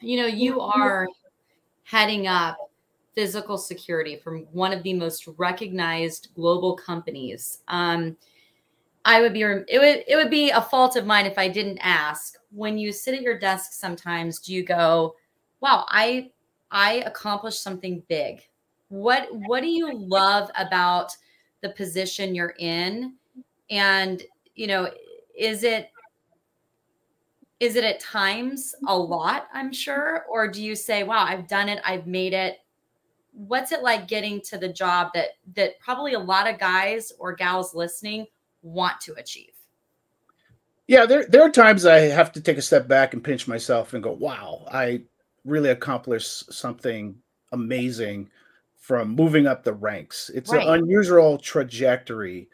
you 0.00 0.16
know 0.16 0.26
you 0.26 0.60
are 0.60 1.08
heading 1.84 2.26
up 2.26 2.56
physical 3.14 3.56
security 3.56 4.16
from 4.16 4.46
one 4.52 4.72
of 4.72 4.82
the 4.82 4.92
most 4.92 5.28
recognized 5.38 6.28
global 6.34 6.76
companies 6.76 7.60
um, 7.68 8.16
I 9.06 9.20
would 9.20 9.32
be 9.32 9.42
it 9.42 9.78
would 9.78 10.04
it 10.08 10.16
would 10.16 10.30
be 10.30 10.50
a 10.50 10.60
fault 10.60 10.96
of 10.96 11.06
mine 11.06 11.26
if 11.26 11.38
I 11.38 11.46
didn't 11.46 11.78
ask. 11.78 12.34
When 12.50 12.76
you 12.76 12.90
sit 12.90 13.14
at 13.14 13.22
your 13.22 13.38
desk 13.38 13.72
sometimes 13.72 14.40
do 14.40 14.52
you 14.52 14.64
go, 14.64 15.14
"Wow, 15.60 15.86
I 15.88 16.32
I 16.72 17.04
accomplished 17.06 17.62
something 17.62 18.02
big." 18.08 18.42
What 18.88 19.28
what 19.46 19.60
do 19.62 19.68
you 19.68 19.96
love 19.96 20.50
about 20.56 21.16
the 21.62 21.68
position 21.70 22.34
you're 22.34 22.54
in? 22.58 23.14
And, 23.70 24.22
you 24.56 24.66
know, 24.66 24.90
is 25.36 25.62
it 25.62 25.90
is 27.58 27.74
it 27.74 27.84
at 27.84 28.00
times 28.00 28.74
a 28.86 28.96
lot, 28.96 29.48
I'm 29.54 29.72
sure, 29.72 30.26
or 30.28 30.46
do 30.46 30.62
you 30.62 30.76
say, 30.76 31.04
"Wow, 31.04 31.24
I've 31.24 31.48
done 31.48 31.68
it, 31.68 31.80
I've 31.84 32.06
made 32.06 32.34
it." 32.34 32.58
What's 33.32 33.72
it 33.72 33.82
like 33.82 34.08
getting 34.08 34.40
to 34.42 34.58
the 34.58 34.68
job 34.68 35.12
that 35.14 35.30
that 35.54 35.78
probably 35.78 36.14
a 36.14 36.18
lot 36.18 36.48
of 36.48 36.58
guys 36.58 37.12
or 37.18 37.34
gals 37.34 37.74
listening 37.74 38.26
want 38.66 39.00
to 39.02 39.14
achieve. 39.14 39.52
Yeah, 40.86 41.06
there 41.06 41.24
there 41.26 41.42
are 41.42 41.50
times 41.50 41.86
I 41.86 42.00
have 42.00 42.32
to 42.32 42.40
take 42.40 42.58
a 42.58 42.62
step 42.62 42.86
back 42.86 43.14
and 43.14 43.24
pinch 43.24 43.48
myself 43.48 43.94
and 43.94 44.02
go, 44.02 44.12
"Wow, 44.12 44.66
I 44.70 45.02
really 45.44 45.70
accomplished 45.70 46.52
something 46.52 47.16
amazing 47.52 48.30
from 48.76 49.10
moving 49.10 49.46
up 49.46 49.64
the 49.64 49.72
ranks." 49.72 50.30
It's 50.30 50.52
right. 50.52 50.66
an 50.66 50.74
unusual 50.84 51.38
trajectory, 51.38 52.48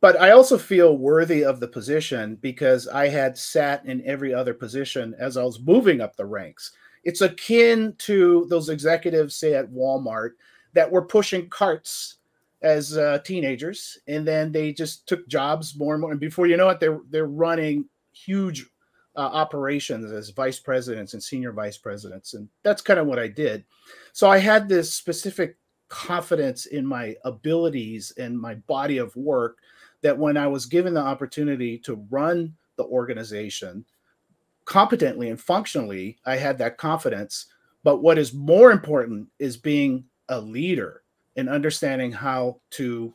but 0.00 0.20
I 0.20 0.30
also 0.30 0.58
feel 0.58 0.96
worthy 0.96 1.44
of 1.44 1.60
the 1.60 1.68
position 1.68 2.36
because 2.36 2.86
I 2.86 3.08
had 3.08 3.36
sat 3.36 3.84
in 3.84 4.02
every 4.06 4.32
other 4.32 4.54
position 4.54 5.14
as 5.18 5.36
I 5.36 5.42
was 5.42 5.60
moving 5.60 6.00
up 6.00 6.16
the 6.16 6.26
ranks. 6.26 6.72
It's 7.04 7.20
akin 7.20 7.94
to 7.98 8.46
those 8.48 8.68
executives, 8.68 9.34
say 9.34 9.54
at 9.54 9.70
Walmart, 9.70 10.32
that 10.74 10.90
were 10.90 11.02
pushing 11.02 11.48
carts 11.48 12.16
as 12.62 12.96
uh, 12.96 13.18
teenagers, 13.24 13.98
and 14.08 14.26
then 14.26 14.52
they 14.52 14.72
just 14.72 15.06
took 15.06 15.26
jobs 15.28 15.76
more 15.76 15.94
and 15.94 16.00
more. 16.00 16.10
And 16.10 16.20
before 16.20 16.46
you 16.46 16.56
know 16.56 16.68
it, 16.68 16.80
they're 16.80 17.00
they're 17.10 17.26
running 17.26 17.86
huge 18.12 18.66
uh, 19.16 19.20
operations 19.20 20.12
as 20.12 20.30
vice 20.30 20.58
presidents 20.58 21.14
and 21.14 21.22
senior 21.22 21.52
vice 21.52 21.78
presidents, 21.78 22.34
and 22.34 22.48
that's 22.62 22.82
kind 22.82 23.00
of 23.00 23.06
what 23.06 23.18
I 23.18 23.28
did. 23.28 23.64
So 24.12 24.28
I 24.28 24.38
had 24.38 24.68
this 24.68 24.92
specific 24.92 25.56
confidence 25.88 26.66
in 26.66 26.84
my 26.84 27.16
abilities 27.24 28.12
and 28.18 28.38
my 28.38 28.56
body 28.56 28.98
of 28.98 29.14
work 29.16 29.58
that 30.02 30.16
when 30.16 30.36
I 30.36 30.46
was 30.46 30.66
given 30.66 30.94
the 30.94 31.00
opportunity 31.00 31.78
to 31.78 32.04
run 32.10 32.54
the 32.76 32.84
organization 32.84 33.84
competently 34.64 35.30
and 35.30 35.40
functionally, 35.40 36.18
I 36.26 36.36
had 36.36 36.58
that 36.58 36.78
confidence. 36.78 37.46
But 37.84 38.02
what 38.02 38.18
is 38.18 38.34
more 38.34 38.70
important 38.70 39.28
is 39.38 39.56
being 39.56 40.04
a 40.28 40.40
leader 40.40 41.02
and 41.36 41.48
understanding 41.48 42.12
how 42.12 42.60
to 42.70 43.14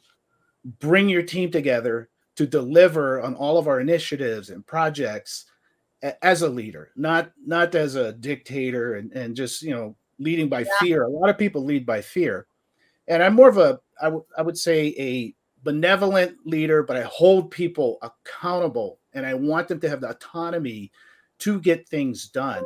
bring 0.80 1.10
your 1.10 1.24
team 1.24 1.52
together 1.52 2.10
to 2.36 2.48
deliver 2.48 3.22
on 3.22 3.36
all 3.36 3.58
of 3.58 3.68
our 3.68 3.80
initiatives 3.80 4.50
and 4.50 4.66
projects 4.66 5.46
as 6.22 6.42
a 6.42 6.50
leader, 6.50 6.92
not 6.96 7.32
not 7.46 7.75
as 7.75 7.96
a 7.96 8.13
dictator 8.13 8.96
and, 8.96 9.12
and 9.13 9.36
just 9.36 9.62
you 9.62 9.72
know 9.72 9.96
leading 10.20 10.50
by 10.50 10.62
yeah. 10.62 10.66
fear. 10.80 11.04
A 11.04 11.10
lot 11.10 11.30
of 11.30 11.38
people 11.38 11.63
lead 11.63 11.86
by 11.86 12.02
fear, 12.02 12.48
and 13.08 13.24
I'm 13.24 13.34
more 13.36 13.50
of 13.50 13.58
a 13.58 13.80
I 14.02 14.10
would 14.10 14.24
I 14.38 14.42
would 14.42 14.58
say 14.58 14.94
a 14.98 15.34
benevolent 15.63 16.38
leader, 16.46 16.84
but 16.84 16.98
I 16.98 17.03
hold 17.03 17.51
people 17.51 17.98
accountable, 18.01 19.00
and 19.13 19.25
I 19.25 19.34
want 19.34 19.67
them 19.67 19.79
to 19.82 19.89
have 19.89 20.01
the 20.01 20.10
autonomy 20.10 20.91
to 21.39 21.60
get 21.60 21.88
things 21.88 22.27
done. 22.27 22.63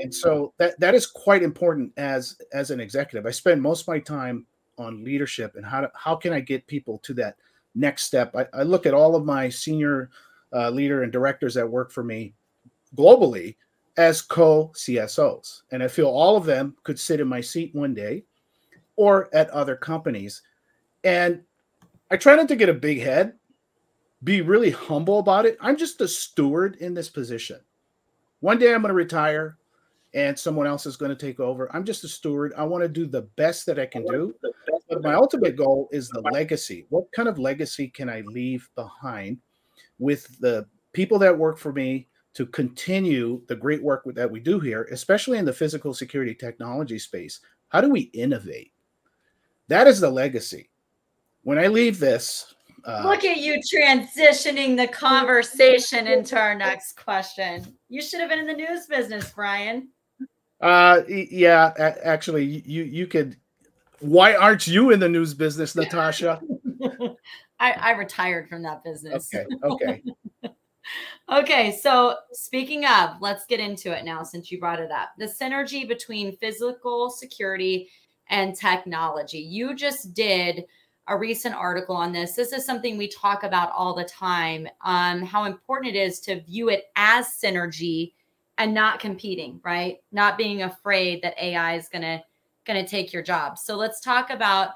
And 0.00 0.14
so 0.14 0.54
that 0.58 0.78
that 0.80 0.94
is 0.94 1.06
quite 1.06 1.42
important 1.42 1.92
as 1.96 2.36
as 2.52 2.70
an 2.70 2.80
executive. 2.80 3.26
I 3.26 3.30
spend 3.30 3.60
most 3.60 3.82
of 3.82 3.88
my 3.88 3.98
time 3.98 4.46
on 4.78 5.04
leadership 5.04 5.56
and 5.56 5.64
how 5.64 5.82
to, 5.82 5.90
how 5.94 6.16
can 6.16 6.32
I 6.32 6.40
get 6.40 6.66
people 6.66 6.98
to 6.98 7.14
that 7.14 7.36
next 7.74 8.04
step. 8.04 8.34
I, 8.34 8.46
I 8.52 8.62
look 8.62 8.86
at 8.86 8.94
all 8.94 9.14
of 9.14 9.24
my 9.24 9.48
senior 9.48 10.10
uh, 10.52 10.70
leader 10.70 11.02
and 11.02 11.12
directors 11.12 11.54
that 11.54 11.68
work 11.68 11.90
for 11.90 12.02
me 12.02 12.34
globally 12.96 13.56
as 13.96 14.22
co 14.22 14.72
CSOs. 14.74 15.62
And 15.70 15.82
I 15.82 15.88
feel 15.88 16.08
all 16.08 16.36
of 16.36 16.46
them 16.46 16.76
could 16.82 16.98
sit 16.98 17.20
in 17.20 17.28
my 17.28 17.40
seat 17.40 17.74
one 17.74 17.94
day 17.94 18.24
or 18.96 19.28
at 19.34 19.50
other 19.50 19.76
companies. 19.76 20.42
And 21.04 21.42
I 22.10 22.16
try 22.16 22.34
not 22.34 22.48
to 22.48 22.56
get 22.56 22.68
a 22.68 22.74
big 22.74 23.00
head, 23.00 23.34
be 24.24 24.40
really 24.40 24.70
humble 24.70 25.20
about 25.20 25.46
it. 25.46 25.56
I'm 25.60 25.76
just 25.76 26.00
a 26.00 26.08
steward 26.08 26.76
in 26.76 26.92
this 26.92 27.08
position. 27.08 27.60
One 28.40 28.58
day 28.58 28.74
I'm 28.74 28.82
going 28.82 28.90
to 28.90 28.94
retire 28.94 29.58
and 30.12 30.38
someone 30.38 30.66
else 30.66 30.86
is 30.86 30.96
going 30.96 31.10
to 31.10 31.26
take 31.26 31.38
over. 31.38 31.74
I'm 31.74 31.84
just 31.84 32.04
a 32.04 32.08
steward. 32.08 32.52
I 32.56 32.64
want 32.64 32.82
to 32.82 32.88
do 32.88 33.06
the 33.06 33.22
best 33.36 33.64
that 33.66 33.78
I 33.78 33.86
can 33.86 34.04
do. 34.04 34.34
But 34.88 35.02
my 35.02 35.14
ultimate 35.14 35.56
goal 35.56 35.88
is 35.92 36.08
the 36.08 36.20
legacy. 36.32 36.86
What 36.88 37.10
kind 37.12 37.28
of 37.28 37.38
legacy 37.38 37.88
can 37.88 38.10
I 38.10 38.22
leave 38.26 38.68
behind 38.74 39.38
with 39.98 40.38
the 40.40 40.66
people 40.92 41.18
that 41.20 41.36
work 41.36 41.58
for 41.58 41.72
me 41.72 42.08
to 42.34 42.46
continue 42.46 43.42
the 43.46 43.56
great 43.56 43.82
work 43.82 44.02
that 44.14 44.30
we 44.30 44.40
do 44.40 44.58
here, 44.58 44.88
especially 44.90 45.38
in 45.38 45.44
the 45.44 45.52
physical 45.52 45.94
security 45.94 46.34
technology 46.34 46.98
space? 46.98 47.40
How 47.68 47.80
do 47.80 47.88
we 47.88 48.10
innovate? 48.12 48.72
That 49.68 49.86
is 49.86 50.00
the 50.00 50.10
legacy. 50.10 50.70
When 51.42 51.58
I 51.58 51.68
leave 51.68 51.98
this, 51.98 52.54
uh, 52.84 53.02
Look 53.04 53.24
at 53.24 53.38
you 53.38 53.60
transitioning 53.60 54.76
the 54.76 54.88
conversation 54.88 56.06
into 56.06 56.38
our 56.38 56.54
next 56.54 56.96
question. 56.96 57.76
You 57.88 58.00
should 58.00 58.20
have 58.20 58.30
been 58.30 58.38
in 58.38 58.46
the 58.46 58.54
news 58.54 58.86
business, 58.86 59.30
Brian. 59.34 59.88
Uh, 60.60 61.02
yeah, 61.08 61.72
actually, 62.02 62.44
you 62.44 62.84
you 62.84 63.06
could. 63.06 63.36
Why 64.00 64.34
aren't 64.34 64.66
you 64.66 64.92
in 64.92 65.00
the 65.00 65.08
news 65.08 65.34
business, 65.34 65.74
Natasha? 65.74 66.40
I, 67.60 67.72
I 67.72 67.90
retired 67.92 68.48
from 68.48 68.62
that 68.62 68.82
business. 68.82 69.28
Okay. 69.34 69.46
Okay. 69.62 70.02
okay. 71.30 71.78
So 71.82 72.16
speaking 72.32 72.86
of, 72.86 73.16
let's 73.20 73.44
get 73.46 73.60
into 73.60 73.96
it 73.96 74.04
now 74.06 74.22
since 74.22 74.50
you 74.50 74.58
brought 74.58 74.80
it 74.80 74.90
up. 74.90 75.10
The 75.18 75.26
synergy 75.26 75.86
between 75.86 76.36
physical 76.38 77.10
security 77.10 77.90
and 78.30 78.56
technology. 78.56 79.38
You 79.38 79.74
just 79.74 80.14
did 80.14 80.64
a 81.10 81.18
recent 81.18 81.56
article 81.56 81.96
on 81.96 82.12
this. 82.12 82.34
This 82.34 82.52
is 82.52 82.64
something 82.64 82.96
we 82.96 83.08
talk 83.08 83.42
about 83.42 83.72
all 83.72 83.94
the 83.94 84.04
time. 84.04 84.68
Um, 84.82 85.22
how 85.22 85.44
important 85.44 85.94
it 85.94 85.98
is 85.98 86.20
to 86.20 86.40
view 86.40 86.68
it 86.68 86.84
as 86.94 87.26
synergy 87.26 88.12
and 88.58 88.72
not 88.72 89.00
competing, 89.00 89.60
right? 89.64 89.98
Not 90.12 90.38
being 90.38 90.62
afraid 90.62 91.20
that 91.22 91.34
AI 91.42 91.74
is 91.74 91.88
gonna 91.88 92.22
gonna 92.64 92.86
take 92.86 93.12
your 93.12 93.24
job. 93.24 93.58
So 93.58 93.74
let's 93.74 94.00
talk 94.00 94.30
about 94.30 94.70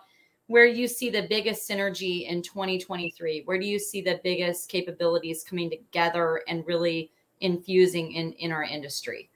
where 0.49 0.67
you 0.67 0.89
see 0.89 1.09
the 1.09 1.23
biggest 1.23 1.69
synergy 1.69 2.29
in 2.29 2.43
2023. 2.43 3.43
Where 3.45 3.59
do 3.59 3.67
you 3.67 3.79
see 3.79 4.03
the 4.03 4.21
biggest 4.25 4.69
capabilities 4.69 5.45
coming 5.45 5.71
together 5.71 6.43
and 6.49 6.67
really 6.67 7.13
infusing 7.43 8.11
in 8.13 8.33
in 8.33 8.51
our 8.51 8.65
industry? 8.65 9.31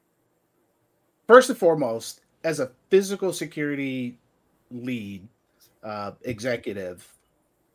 First 1.29 1.49
and 1.49 1.59
foremost, 1.59 2.23
as 2.43 2.59
a 2.59 2.73
physical 2.91 3.33
security 3.33 4.19
lead, 4.73 5.29
uh, 5.83 6.13
executive, 6.23 7.13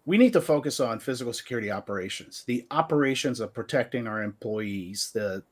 we 0.06 0.18
need 0.18 0.34
to 0.34 0.42
focus 0.42 0.80
on 0.80 1.00
physical 1.00 1.34
security 1.34 1.72
operations, 1.72 2.44
the 2.46 2.66
operations 2.72 3.40
of 3.40 3.54
protecting 3.54 4.08
our 4.08 4.22
employees, 4.22 5.12
the 5.14 5.44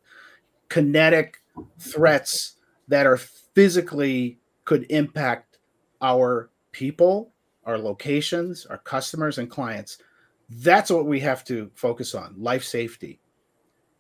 kinetic 0.70 1.38
threats 1.80 2.58
that 2.88 3.06
are 3.06 3.18
physically 3.18 4.40
could 4.66 4.86
impact 4.90 5.60
our 6.02 6.50
people, 6.72 7.32
our 7.66 7.78
locations, 7.78 8.66
our 8.66 8.80
customers, 8.80 9.38
and 9.38 9.50
clients. 9.50 10.00
That's 10.50 10.92
what 10.92 11.06
we 11.06 11.20
have 11.22 11.46
to 11.46 11.72
focus 11.76 12.14
on 12.14 12.36
life 12.38 12.64
safety. 12.64 13.20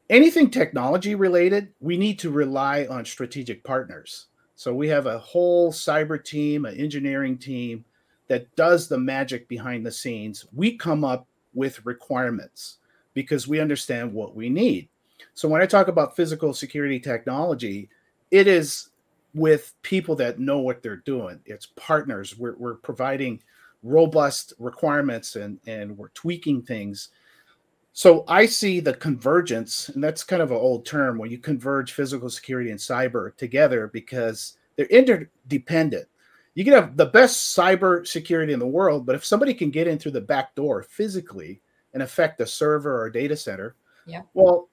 Anything 0.09 0.49
technology 0.49 1.15
related, 1.15 1.69
we 1.79 1.95
need 1.95 2.19
to 2.19 2.29
rely 2.29 2.85
on 2.89 3.05
strategic 3.05 3.63
partners. 3.63 4.27
So 4.55 4.73
we 4.73 4.89
have 4.89 5.05
a 5.05 5.19
whole 5.19 5.71
cyber 5.71 6.21
team, 6.23 6.65
an 6.65 6.75
engineering 6.75 7.37
team 7.37 7.85
that 8.31 8.55
does 8.55 8.87
the 8.87 8.97
magic 8.97 9.45
behind 9.49 9.85
the 9.85 9.91
scenes. 9.91 10.45
We 10.53 10.77
come 10.77 11.03
up 11.03 11.27
with 11.53 11.85
requirements 11.85 12.77
because 13.13 13.45
we 13.45 13.59
understand 13.59 14.13
what 14.13 14.37
we 14.37 14.47
need. 14.47 14.87
So 15.33 15.49
when 15.49 15.61
I 15.61 15.65
talk 15.65 15.89
about 15.89 16.15
physical 16.15 16.53
security 16.53 16.97
technology, 16.97 17.89
it 18.31 18.47
is 18.47 18.91
with 19.33 19.73
people 19.81 20.15
that 20.15 20.39
know 20.39 20.59
what 20.59 20.81
they're 20.81 21.03
doing. 21.05 21.41
It's 21.45 21.65
partners. 21.75 22.37
We're, 22.37 22.55
we're 22.55 22.75
providing 22.75 23.41
robust 23.83 24.53
requirements 24.59 25.35
and, 25.35 25.59
and 25.67 25.97
we're 25.97 26.07
tweaking 26.13 26.61
things. 26.61 27.09
So 27.91 28.23
I 28.29 28.45
see 28.45 28.79
the 28.79 28.93
convergence, 28.93 29.89
and 29.89 30.01
that's 30.01 30.23
kind 30.23 30.41
of 30.41 30.51
an 30.51 30.57
old 30.57 30.85
term 30.85 31.17
when 31.17 31.31
you 31.31 31.37
converge 31.37 31.91
physical 31.91 32.29
security 32.29 32.71
and 32.71 32.79
cyber 32.79 33.35
together 33.35 33.87
because 33.91 34.55
they're 34.77 34.85
interdependent 34.85 36.07
you 36.53 36.65
can 36.65 36.73
have 36.73 36.97
the 36.97 37.05
best 37.05 37.55
cyber 37.55 38.05
security 38.05 38.53
in 38.53 38.59
the 38.59 38.67
world, 38.67 39.05
but 39.05 39.15
if 39.15 39.23
somebody 39.23 39.53
can 39.53 39.71
get 39.71 39.87
in 39.87 39.97
through 39.97 40.11
the 40.11 40.21
back 40.21 40.53
door 40.55 40.83
physically 40.83 41.61
and 41.93 42.03
affect 42.03 42.41
a 42.41 42.45
server 42.45 42.93
or 43.01 43.05
a 43.05 43.11
data 43.11 43.35
center, 43.37 43.75
yeah, 44.05 44.21
well, 44.33 44.69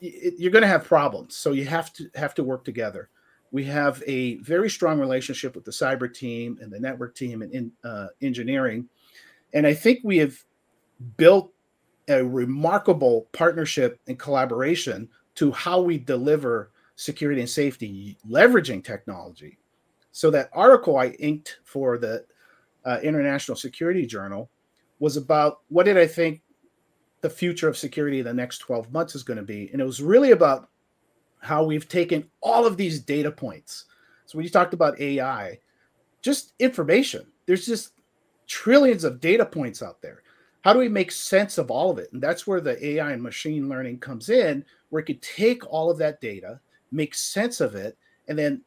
you're 0.00 0.50
going 0.50 0.62
to 0.62 0.68
have 0.68 0.84
problems. 0.84 1.36
So 1.36 1.52
you 1.52 1.64
have 1.64 1.92
to 1.94 2.10
have 2.14 2.34
to 2.34 2.44
work 2.44 2.64
together. 2.64 3.08
We 3.52 3.64
have 3.64 4.02
a 4.06 4.36
very 4.38 4.68
strong 4.68 4.98
relationship 4.98 5.54
with 5.54 5.64
the 5.64 5.70
cyber 5.70 6.12
team 6.12 6.58
and 6.60 6.72
the 6.72 6.80
network 6.80 7.14
team 7.14 7.42
and 7.42 7.52
in, 7.52 7.72
uh, 7.84 8.08
engineering, 8.20 8.88
and 9.54 9.66
I 9.66 9.74
think 9.74 10.00
we 10.02 10.18
have 10.18 10.36
built 11.16 11.52
a 12.08 12.22
remarkable 12.22 13.28
partnership 13.32 14.00
and 14.08 14.18
collaboration 14.18 15.08
to 15.36 15.52
how 15.52 15.80
we 15.80 15.98
deliver 15.98 16.70
security 16.96 17.40
and 17.40 17.48
safety 17.48 18.18
leveraging 18.28 18.84
technology 18.84 19.58
so 20.12 20.30
that 20.30 20.50
article 20.52 20.98
I 20.98 21.08
inked 21.18 21.58
for 21.64 21.98
the 21.98 22.24
uh, 22.84 22.98
International 23.02 23.56
Security 23.56 24.06
Journal 24.06 24.50
was 25.00 25.16
about 25.16 25.60
what 25.68 25.84
did 25.84 25.98
I 25.98 26.06
think 26.06 26.42
the 27.22 27.30
future 27.30 27.68
of 27.68 27.76
security 27.76 28.18
in 28.18 28.24
the 28.24 28.34
next 28.34 28.58
12 28.58 28.92
months 28.92 29.14
is 29.14 29.22
going 29.22 29.38
to 29.38 29.42
be. 29.42 29.70
And 29.72 29.80
it 29.80 29.84
was 29.84 30.02
really 30.02 30.32
about 30.32 30.68
how 31.40 31.64
we've 31.64 31.88
taken 31.88 32.28
all 32.40 32.66
of 32.66 32.76
these 32.76 33.00
data 33.00 33.30
points. 33.30 33.86
So 34.26 34.36
when 34.36 34.44
you 34.44 34.50
talked 34.50 34.74
about 34.74 35.00
AI, 35.00 35.58
just 36.20 36.52
information, 36.58 37.26
there's 37.46 37.66
just 37.66 37.92
trillions 38.46 39.04
of 39.04 39.20
data 39.20 39.44
points 39.44 39.82
out 39.82 40.02
there. 40.02 40.22
How 40.62 40.72
do 40.72 40.78
we 40.78 40.88
make 40.88 41.10
sense 41.10 41.58
of 41.58 41.70
all 41.70 41.90
of 41.90 41.98
it? 41.98 42.12
And 42.12 42.22
that's 42.22 42.46
where 42.46 42.60
the 42.60 42.84
AI 42.84 43.12
and 43.12 43.22
machine 43.22 43.68
learning 43.68 43.98
comes 43.98 44.28
in, 44.28 44.64
where 44.90 45.00
it 45.00 45.06
could 45.06 45.22
take 45.22 45.68
all 45.68 45.90
of 45.90 45.98
that 45.98 46.20
data, 46.20 46.60
make 46.92 47.14
sense 47.14 47.60
of 47.60 47.74
it, 47.74 47.96
and 48.28 48.38
then 48.38 48.62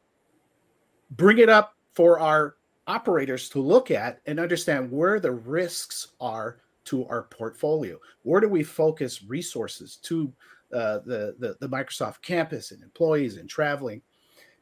bring 1.10 1.38
it 1.38 1.48
up 1.48 1.74
for 1.94 2.18
our 2.18 2.56
operators 2.86 3.48
to 3.50 3.60
look 3.60 3.90
at 3.90 4.20
and 4.26 4.38
understand 4.38 4.90
where 4.90 5.18
the 5.18 5.32
risks 5.32 6.08
are 6.20 6.58
to 6.84 7.06
our 7.06 7.24
portfolio. 7.24 7.98
Where 8.22 8.40
do 8.40 8.48
we 8.48 8.62
focus 8.62 9.22
resources 9.24 9.96
to 10.02 10.32
uh, 10.72 10.98
the, 11.04 11.34
the, 11.38 11.56
the 11.60 11.68
Microsoft 11.68 12.22
campus 12.22 12.70
and 12.70 12.82
employees 12.82 13.36
and 13.36 13.48
traveling? 13.48 14.02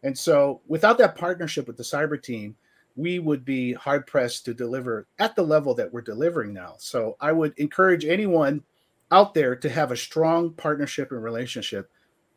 And 0.02 0.16
so, 0.16 0.60
without 0.66 0.98
that 0.98 1.16
partnership 1.16 1.66
with 1.66 1.76
the 1.76 1.82
cyber 1.82 2.22
team, 2.22 2.56
we 2.96 3.18
would 3.18 3.44
be 3.44 3.72
hard 3.72 4.06
pressed 4.06 4.44
to 4.44 4.54
deliver 4.54 5.06
at 5.18 5.34
the 5.34 5.42
level 5.42 5.74
that 5.74 5.92
we're 5.92 6.02
delivering 6.02 6.52
now. 6.52 6.74
So, 6.78 7.16
I 7.20 7.32
would 7.32 7.58
encourage 7.58 8.04
anyone 8.04 8.62
out 9.10 9.34
there 9.34 9.56
to 9.56 9.68
have 9.68 9.92
a 9.92 9.96
strong 9.96 10.52
partnership 10.52 11.10
and 11.10 11.22
relationship 11.22 11.90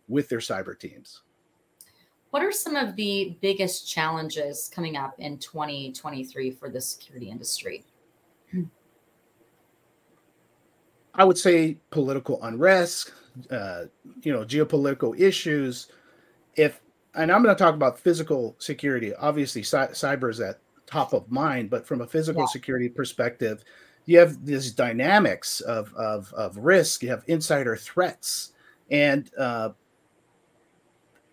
with 0.08 0.30
their 0.30 0.40
cyber 0.40 0.78
teams. 0.78 1.24
What 2.38 2.46
are 2.46 2.51
some 2.51 2.75
of 2.75 2.96
the 2.96 3.36
biggest 3.41 3.89
challenges 3.89 4.70
coming 4.72 4.96
up 4.96 5.15
in 5.17 5.39
2023 5.39 6.51
for 6.51 6.70
the 6.70 6.79
security 6.79 7.32
industry? 7.32 7.84
I 11.15 11.25
would 11.25 11.39
say 11.39 11.79
political 11.89 12.39
unrest, 12.44 13.12
uh, 13.50 13.86
you 14.22 14.32
know, 14.32 14.46
geopolitical 14.46 15.20
issues. 15.20 15.88
If 16.56 16.79
and 17.15 17.32
I'm 17.32 17.41
going 17.41 17.56
to 17.56 17.60
talk 17.60 17.74
about 17.74 17.98
physical 17.98 18.56
security. 18.60 19.15
Obviously, 19.15 19.63
cyber 19.63 20.29
is 20.29 20.39
at 20.39 20.60
top 20.86 21.13
of 21.13 21.32
mind, 21.32 21.72
but 21.72 21.88
from 21.88 22.01
a 22.01 22.06
physical 22.06 22.44
yeah. 22.44 22.50
security 22.50 22.88
perspective, 22.88 23.63
you 24.06 24.20
have 24.20 24.46
these 24.46 24.72
dynamics 24.74 25.60
of, 25.62 25.91
of 25.96 26.32
of 26.36 26.56
risk. 26.60 27.01
You 27.01 27.10
have 27.10 27.24
insider 27.25 27.75
threats, 27.75 28.51
and 28.91 29.27
uh, 29.39 29.70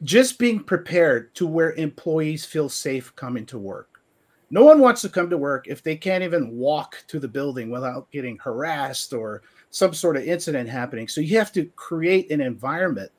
just 0.02 0.38
being 0.38 0.62
prepared 0.62 1.34
to 1.36 1.46
where 1.46 1.72
employees 1.74 2.44
feel 2.44 2.68
safe 2.68 3.14
coming 3.16 3.46
to 3.46 3.58
work. 3.58 4.02
No 4.50 4.64
one 4.64 4.80
wants 4.80 5.00
to 5.02 5.08
come 5.08 5.30
to 5.30 5.38
work 5.38 5.66
if 5.66 5.82
they 5.82 5.96
can't 5.96 6.22
even 6.22 6.56
walk 6.56 7.02
to 7.08 7.18
the 7.18 7.28
building 7.28 7.70
without 7.70 8.10
getting 8.10 8.38
harassed 8.38 9.12
or 9.12 9.42
some 9.70 9.94
sort 9.94 10.16
of 10.16 10.24
incident 10.24 10.68
happening. 10.68 11.08
So 11.08 11.20
you 11.20 11.38
have 11.38 11.52
to 11.52 11.64
create 11.76 12.30
an 12.30 12.40
environment. 12.40 13.10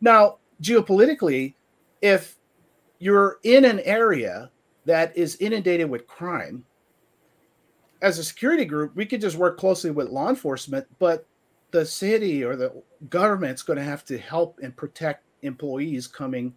Now, 0.00 0.38
geopolitically, 0.60 1.54
if 2.02 2.36
you're 2.98 3.38
in 3.44 3.64
an 3.64 3.80
area 3.80 4.50
that 4.84 5.16
is 5.16 5.36
inundated 5.36 5.88
with 5.88 6.06
crime, 6.06 6.64
as 8.02 8.18
a 8.18 8.24
security 8.24 8.64
group, 8.64 8.94
we 8.96 9.06
could 9.06 9.20
just 9.20 9.36
work 9.36 9.58
closely 9.58 9.92
with 9.92 10.08
law 10.08 10.28
enforcement, 10.28 10.86
but 10.98 11.26
the 11.70 11.86
city 11.86 12.44
or 12.44 12.56
the 12.56 12.82
government's 13.08 13.62
going 13.62 13.78
to 13.78 13.84
have 13.84 14.04
to 14.04 14.18
help 14.18 14.58
and 14.62 14.76
protect 14.76 15.24
employees 15.42 16.06
coming 16.06 16.54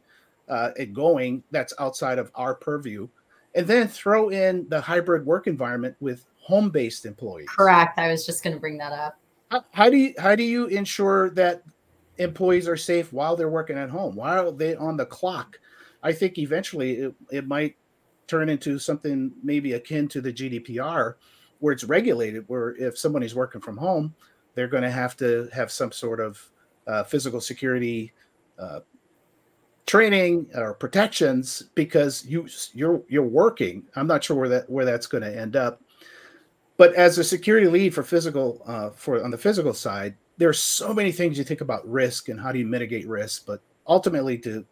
uh, 0.49 0.71
and 0.77 0.93
going 0.93 1.43
that's 1.51 1.73
outside 1.79 2.19
of 2.19 2.31
our 2.35 2.53
purview 2.53 3.07
and 3.55 3.65
then 3.65 3.87
throw 3.87 4.29
in 4.29 4.67
the 4.69 4.79
hybrid 4.79 5.25
work 5.25 5.47
environment 5.47 5.95
with 5.99 6.25
home-based 6.41 7.05
employees. 7.05 7.47
Correct. 7.49 7.97
I 7.97 8.11
was 8.11 8.25
just 8.25 8.43
going 8.43 8.55
to 8.55 8.59
bring 8.59 8.77
that 8.77 8.91
up. 8.91 9.17
How, 9.49 9.63
how, 9.71 9.89
do 9.89 9.97
you 9.97 10.13
how 10.19 10.35
do 10.35 10.43
you 10.43 10.67
ensure 10.67 11.29
that 11.31 11.63
employees 12.17 12.67
are 12.67 12.77
safe 12.77 13.11
while 13.13 13.35
they're 13.35 13.49
working 13.49 13.77
at 13.77 13.89
home? 13.89 14.15
While 14.15 14.51
they're 14.51 14.79
on 14.79 14.97
the 14.97 15.05
clock? 15.05 15.59
I 16.03 16.11
think 16.11 16.37
eventually 16.37 16.93
it, 16.97 17.15
it 17.31 17.47
might 17.47 17.75
turn 18.27 18.49
into 18.49 18.79
something 18.79 19.31
maybe 19.43 19.73
akin 19.73 20.07
to 20.07 20.19
the 20.19 20.33
gdpr 20.33 21.13
where 21.59 21.73
it's 21.73 21.83
regulated 21.83 22.43
where 22.47 22.75
if 22.75 22.97
somebody's 22.97 23.35
working 23.35 23.61
from 23.61 23.77
home 23.77 24.15
they're 24.55 24.67
going 24.67 24.83
to 24.83 24.89
have 24.89 25.15
to 25.17 25.47
have 25.53 25.71
some 25.71 25.91
sort 25.91 26.19
of 26.19 26.51
uh, 26.87 27.03
physical 27.03 27.39
security 27.39 28.11
uh, 28.59 28.79
training 29.85 30.47
or 30.55 30.73
protections 30.73 31.63
because 31.75 32.25
you 32.25 32.47
you're 32.73 33.01
you're 33.07 33.23
working. 33.23 33.83
I'm 33.95 34.07
not 34.07 34.23
sure 34.23 34.37
where 34.37 34.49
that 34.49 34.69
where 34.69 34.85
that's 34.85 35.07
going 35.07 35.23
to 35.23 35.39
end 35.39 35.55
up. 35.55 35.81
But 36.77 36.93
as 36.95 37.17
a 37.17 37.23
security 37.23 37.67
lead 37.67 37.93
for 37.93 38.03
physical 38.03 38.61
uh, 38.65 38.89
for 38.91 39.23
on 39.23 39.31
the 39.31 39.37
physical 39.37 39.73
side, 39.73 40.15
there 40.37 40.49
are 40.49 40.53
so 40.53 40.93
many 40.93 41.11
things 41.11 41.37
you 41.37 41.43
think 41.43 41.61
about 41.61 41.89
risk 41.89 42.29
and 42.29 42.39
how 42.39 42.51
do 42.51 42.59
you 42.59 42.65
mitigate 42.65 43.07
risk. 43.07 43.45
But 43.45 43.61
ultimately, 43.87 44.37
to 44.39 44.65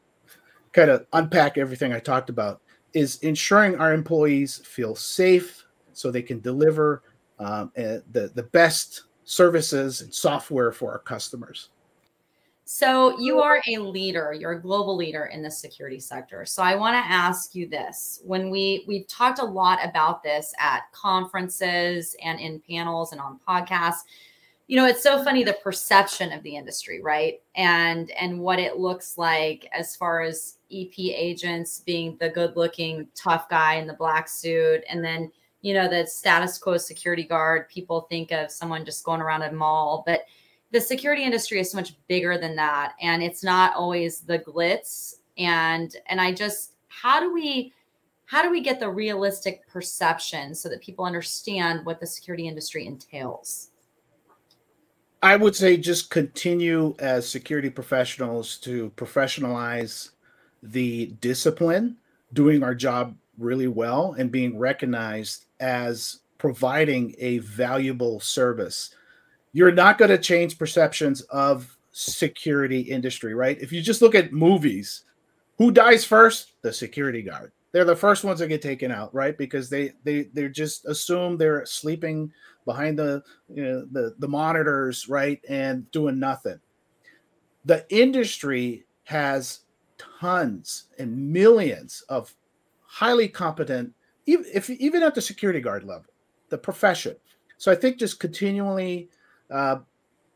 kind 0.74 0.90
of 0.90 1.06
unpack 1.14 1.58
everything 1.58 1.94
I 1.94 2.00
talked 2.00 2.30
about, 2.30 2.62
is 2.94 3.18
ensuring 3.20 3.80
our 3.80 3.94
employees 3.94 4.58
feel 4.66 4.96
safe 4.96 5.64
so 5.94 6.10
they 6.10 6.22
can 6.22 6.40
deliver 6.40 7.04
um, 7.40 7.72
eh, 7.76 8.00
the 8.12 8.32
the 8.36 8.44
best 8.44 9.04
services 9.26 10.02
and 10.02 10.14
software 10.14 10.72
for 10.72 10.92
our 10.92 11.00
customers. 11.00 11.70
So 12.66 13.20
you 13.20 13.40
are 13.42 13.62
a 13.68 13.78
leader, 13.78 14.34
you're 14.34 14.54
a 14.54 14.62
global 14.62 14.96
leader 14.96 15.26
in 15.26 15.42
the 15.42 15.52
security 15.52 16.00
sector. 16.00 16.46
So 16.46 16.64
I 16.64 16.76
want 16.76 16.94
to 16.96 17.12
ask 17.12 17.56
you 17.56 17.68
this. 17.68 18.22
When 18.24 18.50
we 18.50 18.86
we've 18.88 19.08
talked 19.08 19.40
a 19.40 19.46
lot 19.46 19.80
about 19.84 20.24
this 20.24 20.54
at 20.60 20.84
conferences 20.94 22.16
and 22.24 22.40
in 22.40 22.62
panels 22.70 23.12
and 23.12 23.20
on 23.20 23.40
podcasts, 23.48 24.04
you 24.68 24.78
know, 24.78 24.86
it's 24.86 25.04
so 25.04 25.22
funny 25.26 25.44
the 25.44 25.58
perception 25.62 26.32
of 26.32 26.42
the 26.44 26.56
industry, 26.56 27.02
right? 27.02 27.42
And 27.56 28.12
and 28.12 28.40
what 28.40 28.60
it 28.60 28.78
looks 28.78 29.18
like 29.18 29.68
as 29.74 29.98
far 29.98 30.22
as 30.22 30.58
EP 30.72 30.94
agents 30.98 31.82
being 31.82 32.16
the 32.20 32.30
good-looking 32.30 33.08
tough 33.14 33.50
guy 33.50 33.76
in 33.76 33.88
the 33.88 33.94
black 33.94 34.28
suit 34.28 34.84
and 34.90 35.04
then 35.04 35.32
you 35.62 35.74
know 35.74 35.88
the 35.88 36.06
status 36.06 36.58
quo 36.58 36.78
security 36.78 37.24
guard 37.24 37.70
people 37.70 38.02
think 38.10 38.32
of 38.32 38.52
someone 38.52 38.84
just 38.84 39.04
going 39.04 39.22
around 39.22 39.44
a 39.44 39.52
mall 39.52 40.04
but 40.06 40.26
the 40.74 40.82
security 40.82 41.24
industry 41.24 41.60
is 41.60 41.72
so 41.72 41.78
much 41.78 41.96
bigger 42.08 42.38
than 42.38 42.56
that 42.56 42.96
and 43.00 43.24
it's 43.24 43.44
not 43.44 43.74
always 43.76 44.20
the 44.22 44.40
glitz. 44.40 45.20
And 45.38 45.96
and 46.08 46.20
i 46.20 46.34
just 46.34 46.74
how 46.88 47.20
do 47.20 47.34
we 47.34 47.74
how 48.26 48.42
do 48.42 48.50
we 48.50 48.62
get 48.62 48.80
the 48.80 48.90
realistic 48.90 49.68
perception 49.68 50.56
so 50.56 50.68
that 50.70 50.82
people 50.82 51.06
understand 51.06 51.86
what 51.86 52.00
the 52.00 52.08
security 52.08 52.48
industry 52.48 52.88
entails? 52.88 53.70
I 55.22 55.36
would 55.36 55.56
say 55.56 55.78
just 55.78 56.10
continue 56.10 56.96
as 57.00 57.30
security 57.30 57.70
professionals 57.70 58.58
to 58.60 58.92
professionalize 58.96 60.12
the 60.64 61.14
discipline 61.22 61.98
doing 62.34 62.64
our 62.64 62.74
job 62.74 63.16
really 63.38 63.68
well 63.68 64.16
and 64.18 64.32
being 64.32 64.58
recognized 64.58 65.46
as 65.60 66.20
providing 66.38 67.14
a 67.20 67.38
valuable 67.40 68.20
service 68.20 68.96
you're 69.54 69.72
not 69.72 69.98
going 69.98 70.10
to 70.10 70.18
change 70.18 70.58
perceptions 70.58 71.22
of 71.22 71.78
security 71.92 72.80
industry, 72.82 73.36
right? 73.36 73.60
If 73.62 73.72
you 73.72 73.82
just 73.82 74.02
look 74.02 74.16
at 74.16 74.34
movies, 74.34 75.04
who 75.58 75.72
dies 75.72 76.04
first? 76.04 76.54
The 76.64 76.74
security 76.74 77.22
guard. 77.22 77.52
They're 77.72 77.86
the 77.86 77.96
first 77.96 78.24
ones 78.24 78.40
that 78.40 78.48
get 78.48 78.62
taken 78.62 78.92
out, 78.92 79.14
right? 79.14 79.38
Because 79.38 79.70
they 79.70 79.94
they 80.04 80.24
they 80.34 80.50
just 80.50 80.86
assume 80.86 81.38
they're 81.38 81.66
sleeping 81.66 82.32
behind 82.66 83.00
the 83.00 83.24
you 83.54 83.64
know, 83.64 83.88
the 83.92 84.16
the 84.20 84.28
monitors, 84.28 85.08
right, 85.08 85.40
and 85.48 85.90
doing 85.92 86.20
nothing. 86.20 86.60
The 87.66 87.86
industry 87.90 88.86
has 89.04 89.62
tons 89.98 90.86
and 91.00 91.32
millions 91.32 92.04
of 92.10 92.34
highly 92.82 93.28
competent, 93.28 93.94
even 94.26 94.46
if 94.54 94.70
even 94.70 95.02
at 95.04 95.16
the 95.16 95.22
security 95.22 95.60
guard 95.60 95.84
level, 95.84 96.06
the 96.50 96.58
profession. 96.58 97.16
So 97.58 97.72
I 97.72 97.76
think 97.76 97.98
just 97.98 98.20
continually 98.20 99.10
uh, 99.52 99.78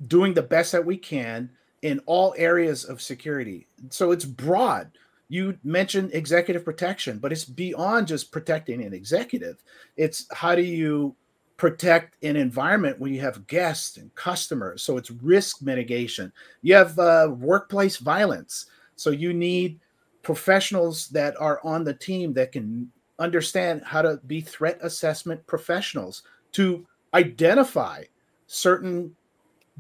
doing 0.07 0.33
the 0.33 0.41
best 0.41 0.71
that 0.71 0.85
we 0.85 0.97
can 0.97 1.49
in 1.81 1.99
all 2.05 2.33
areas 2.37 2.85
of 2.85 3.01
security. 3.01 3.67
So 3.89 4.11
it's 4.11 4.25
broad. 4.25 4.91
You 5.29 5.57
mentioned 5.63 6.11
executive 6.13 6.63
protection, 6.63 7.19
but 7.19 7.31
it's 7.31 7.45
beyond 7.45 8.07
just 8.07 8.31
protecting 8.31 8.83
an 8.83 8.93
executive. 8.93 9.63
It's 9.97 10.25
how 10.31 10.55
do 10.55 10.61
you 10.61 11.15
protect 11.57 12.23
an 12.23 12.35
environment 12.35 12.99
when 12.99 13.13
you 13.13 13.19
have 13.21 13.47
guests 13.47 13.97
and 13.97 14.13
customers? 14.15 14.83
So 14.83 14.97
it's 14.97 15.11
risk 15.11 15.61
mitigation. 15.61 16.31
You 16.61 16.75
have 16.75 16.97
uh, 16.97 17.33
workplace 17.37 17.97
violence. 17.97 18.67
So 18.95 19.09
you 19.09 19.33
need 19.33 19.79
professionals 20.23 21.09
that 21.09 21.39
are 21.39 21.59
on 21.63 21.83
the 21.83 21.93
team 21.93 22.33
that 22.33 22.51
can 22.51 22.91
understand 23.19 23.81
how 23.83 24.01
to 24.01 24.19
be 24.27 24.41
threat 24.41 24.77
assessment 24.81 25.45
professionals 25.47 26.23
to 26.53 26.85
identify 27.13 28.03
certain 28.47 29.15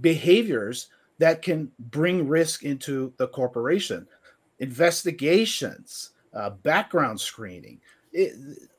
behaviors 0.01 0.87
that 1.17 1.41
can 1.41 1.71
bring 1.79 2.27
risk 2.27 2.63
into 2.63 3.11
the 3.17 3.27
corporation. 3.27 4.07
Investigations 4.59 6.11
uh, 6.33 6.51
background 6.51 7.19
screening 7.19 7.79
it, 8.13 8.33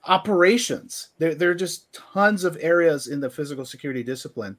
operations. 0.05 1.11
There, 1.19 1.35
there 1.35 1.51
are 1.51 1.55
just 1.55 1.93
tons 1.93 2.45
of 2.45 2.57
areas 2.61 3.09
in 3.09 3.21
the 3.21 3.31
physical 3.31 3.65
security 3.65 4.03
discipline. 4.03 4.57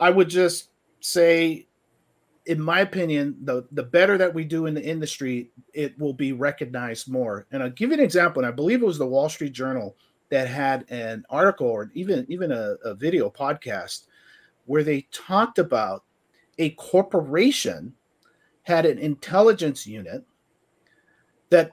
I 0.00 0.10
would 0.10 0.28
just 0.28 0.68
say 1.00 1.66
in 2.46 2.60
my 2.60 2.80
opinion 2.80 3.36
the, 3.44 3.64
the 3.72 3.82
better 3.82 4.18
that 4.18 4.32
we 4.32 4.44
do 4.44 4.66
in 4.66 4.74
the 4.74 4.82
industry 4.82 5.50
it 5.74 5.96
will 5.98 6.12
be 6.12 6.32
recognized 6.32 7.10
more. 7.10 7.46
And 7.52 7.62
i'll 7.62 7.70
give 7.70 7.90
you 7.90 7.94
an 7.94 8.04
example 8.04 8.42
and 8.42 8.48
i 8.48 8.54
believe 8.54 8.82
it 8.82 8.86
was 8.86 8.98
the 8.98 9.06
wall 9.06 9.28
street 9.28 9.52
journal 9.52 9.96
that 10.30 10.48
had 10.48 10.84
an 10.90 11.24
article 11.30 11.68
or 11.68 11.90
even 11.94 12.26
even 12.28 12.50
a, 12.50 12.74
a 12.84 12.94
video 12.94 13.30
podcast 13.30 14.06
where 14.66 14.84
they 14.84 15.06
talked 15.12 15.58
about 15.58 16.04
a 16.58 16.70
corporation 16.70 17.94
had 18.62 18.86
an 18.86 18.98
intelligence 18.98 19.86
unit 19.86 20.24
that 21.50 21.72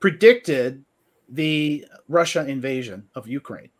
predicted 0.00 0.84
the 1.28 1.84
Russia 2.08 2.46
invasion 2.46 3.04
of 3.14 3.28
Ukraine. 3.28 3.70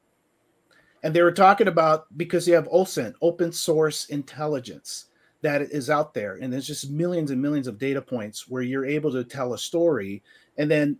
And 1.02 1.14
they 1.14 1.22
were 1.22 1.32
talking 1.32 1.68
about 1.68 2.06
because 2.16 2.48
you 2.48 2.54
have 2.54 2.68
OSINT, 2.68 3.14
open 3.22 3.52
source 3.52 4.06
intelligence 4.06 5.06
that 5.42 5.62
is 5.62 5.90
out 5.90 6.14
there. 6.14 6.36
And 6.36 6.52
there's 6.52 6.66
just 6.66 6.90
millions 6.90 7.30
and 7.30 7.40
millions 7.40 7.68
of 7.68 7.78
data 7.78 8.02
points 8.02 8.48
where 8.48 8.62
you're 8.62 8.84
able 8.84 9.12
to 9.12 9.22
tell 9.22 9.54
a 9.54 9.58
story. 9.58 10.22
And 10.56 10.70
then 10.70 10.98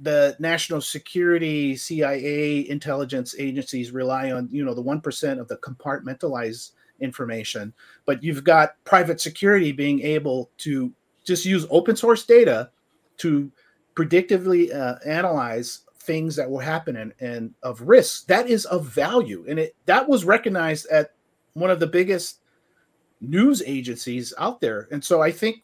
the 0.00 0.34
national 0.38 0.80
security, 0.80 1.76
CIA, 1.76 2.68
intelligence 2.68 3.34
agencies 3.38 3.92
rely 3.92 4.32
on, 4.32 4.48
you 4.50 4.64
know, 4.64 4.74
the 4.74 4.82
1% 4.82 5.38
of 5.38 5.48
the 5.48 5.58
compartmentalized 5.58 6.72
information, 7.00 7.72
but 8.06 8.22
you've 8.22 8.44
got 8.44 8.82
private 8.84 9.20
security 9.20 9.72
being 9.72 10.00
able 10.00 10.50
to 10.58 10.92
just 11.24 11.44
use 11.44 11.66
open 11.70 11.96
source 11.96 12.24
data 12.24 12.70
to 13.18 13.50
predictively 13.94 14.74
uh, 14.74 14.98
analyze 15.06 15.80
things 16.00 16.36
that 16.36 16.50
will 16.50 16.58
happen 16.58 16.96
and, 16.96 17.12
and 17.20 17.54
of 17.62 17.80
risks. 17.80 18.24
That 18.24 18.48
is 18.48 18.66
of 18.66 18.86
value, 18.86 19.44
and 19.48 19.58
it 19.58 19.74
that 19.86 20.08
was 20.08 20.24
recognized 20.24 20.86
at 20.88 21.12
one 21.54 21.70
of 21.70 21.80
the 21.80 21.86
biggest 21.86 22.40
news 23.20 23.62
agencies 23.64 24.34
out 24.38 24.60
there. 24.60 24.88
And 24.90 25.02
so 25.02 25.22
I 25.22 25.30
think 25.30 25.62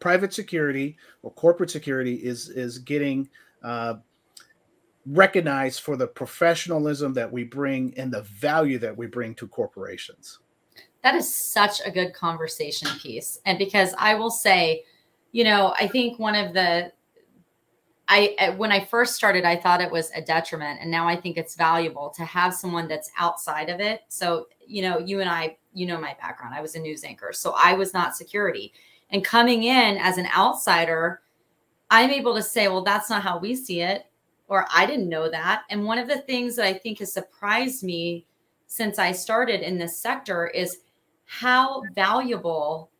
private 0.00 0.32
security 0.32 0.96
or 1.22 1.30
corporate 1.32 1.70
security 1.70 2.14
is 2.14 2.48
is 2.48 2.78
getting 2.78 3.28
uh, 3.62 3.94
recognized 5.06 5.80
for 5.80 5.96
the 5.96 6.06
professionalism 6.06 7.14
that 7.14 7.30
we 7.30 7.44
bring 7.44 7.94
and 7.96 8.12
the 8.12 8.22
value 8.22 8.78
that 8.78 8.96
we 8.96 9.06
bring 9.06 9.34
to 9.34 9.48
corporations. 9.48 10.38
That 11.02 11.14
is 11.14 11.34
such 11.34 11.80
a 11.84 11.90
good 11.90 12.12
conversation 12.12 12.88
piece. 12.98 13.40
And 13.46 13.58
because 13.58 13.94
I 13.98 14.14
will 14.14 14.30
say, 14.30 14.84
you 15.32 15.44
know, 15.44 15.74
I 15.78 15.88
think 15.88 16.18
one 16.18 16.34
of 16.34 16.52
the 16.52 16.92
I 18.10 18.54
when 18.56 18.72
I 18.72 18.84
first 18.84 19.14
started, 19.14 19.44
I 19.44 19.56
thought 19.56 19.80
it 19.80 19.90
was 19.90 20.10
a 20.16 20.20
detriment, 20.20 20.80
and 20.82 20.90
now 20.90 21.06
I 21.06 21.14
think 21.14 21.36
it's 21.36 21.54
valuable 21.54 22.10
to 22.16 22.24
have 22.24 22.52
someone 22.52 22.88
that's 22.88 23.08
outside 23.16 23.68
of 23.68 23.78
it. 23.78 24.02
So, 24.08 24.48
you 24.66 24.82
know, 24.82 24.98
you 24.98 25.20
and 25.20 25.30
I, 25.30 25.56
you 25.72 25.86
know, 25.86 25.98
my 25.98 26.16
background. 26.20 26.52
I 26.52 26.60
was 26.60 26.74
a 26.74 26.80
news 26.80 27.04
anchor, 27.04 27.32
so 27.32 27.54
I 27.56 27.74
was 27.74 27.94
not 27.94 28.16
security, 28.16 28.72
and 29.10 29.24
coming 29.24 29.62
in 29.62 29.96
as 29.98 30.18
an 30.18 30.26
outsider, 30.36 31.22
I'm 31.88 32.10
able 32.10 32.34
to 32.34 32.42
say, 32.42 32.66
well, 32.66 32.82
that's 32.82 33.08
not 33.08 33.22
how 33.22 33.38
we 33.38 33.54
see 33.54 33.80
it, 33.80 34.06
or 34.50 34.66
I 34.74 34.84
didn't 34.84 35.08
know 35.08 35.30
that. 35.30 35.62
And 35.70 35.84
one 35.84 35.98
of 35.98 36.08
the 36.08 36.18
things 36.18 36.56
that 36.56 36.66
I 36.66 36.74
think 36.74 36.98
has 36.98 37.12
surprised 37.12 37.82
me 37.82 38.26
since 38.66 38.98
I 38.98 39.12
started 39.12 39.62
in 39.62 39.78
this 39.78 39.96
sector 39.96 40.48
is 40.48 40.78
how 41.24 41.82
valuable 41.94 42.90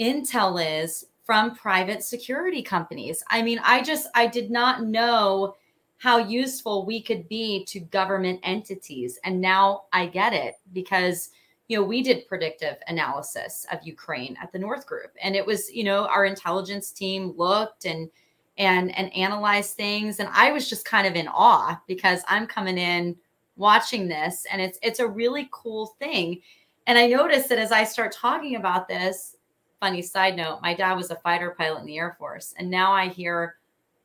intel 0.00 0.82
is 0.82 1.06
from 1.22 1.54
private 1.54 2.02
security 2.02 2.62
companies. 2.62 3.22
I 3.28 3.42
mean, 3.42 3.60
I 3.62 3.82
just 3.82 4.08
I 4.14 4.26
did 4.26 4.50
not 4.50 4.84
know 4.84 5.56
how 5.98 6.18
useful 6.18 6.84
we 6.84 7.00
could 7.00 7.28
be 7.28 7.64
to 7.66 7.80
government 7.80 8.40
entities 8.42 9.18
and 9.24 9.40
now 9.40 9.84
I 9.92 10.06
get 10.06 10.32
it 10.32 10.54
because 10.72 11.30
you 11.68 11.78
know, 11.78 11.84
we 11.84 12.02
did 12.02 12.28
predictive 12.28 12.76
analysis 12.88 13.66
of 13.72 13.78
Ukraine 13.84 14.36
at 14.42 14.52
the 14.52 14.58
North 14.58 14.86
Group 14.86 15.12
and 15.22 15.34
it 15.34 15.46
was, 15.46 15.72
you 15.72 15.84
know, 15.84 16.06
our 16.06 16.26
intelligence 16.26 16.90
team 16.90 17.32
looked 17.36 17.86
and 17.86 18.10
and 18.56 18.96
and 18.96 19.12
analyze 19.14 19.72
things 19.72 20.20
and 20.20 20.28
I 20.32 20.52
was 20.52 20.68
just 20.68 20.84
kind 20.84 21.06
of 21.06 21.14
in 21.14 21.28
awe 21.28 21.80
because 21.88 22.22
I'm 22.28 22.46
coming 22.46 22.78
in 22.78 23.16
watching 23.56 24.06
this 24.08 24.46
and 24.50 24.62
it's 24.62 24.78
it's 24.82 25.00
a 25.00 25.08
really 25.08 25.48
cool 25.50 25.96
thing. 25.98 26.40
And 26.86 26.98
I 26.98 27.06
noticed 27.06 27.48
that 27.48 27.58
as 27.58 27.72
I 27.72 27.84
start 27.84 28.12
talking 28.12 28.56
about 28.56 28.88
this, 28.88 29.36
funny 29.80 30.02
side 30.02 30.36
note, 30.36 30.60
my 30.62 30.74
dad 30.74 30.94
was 30.94 31.10
a 31.10 31.16
fighter 31.16 31.54
pilot 31.56 31.80
in 31.80 31.86
the 31.86 31.98
Air 31.98 32.14
Force, 32.18 32.54
and 32.58 32.70
now 32.70 32.92
I 32.92 33.08
hear 33.08 33.56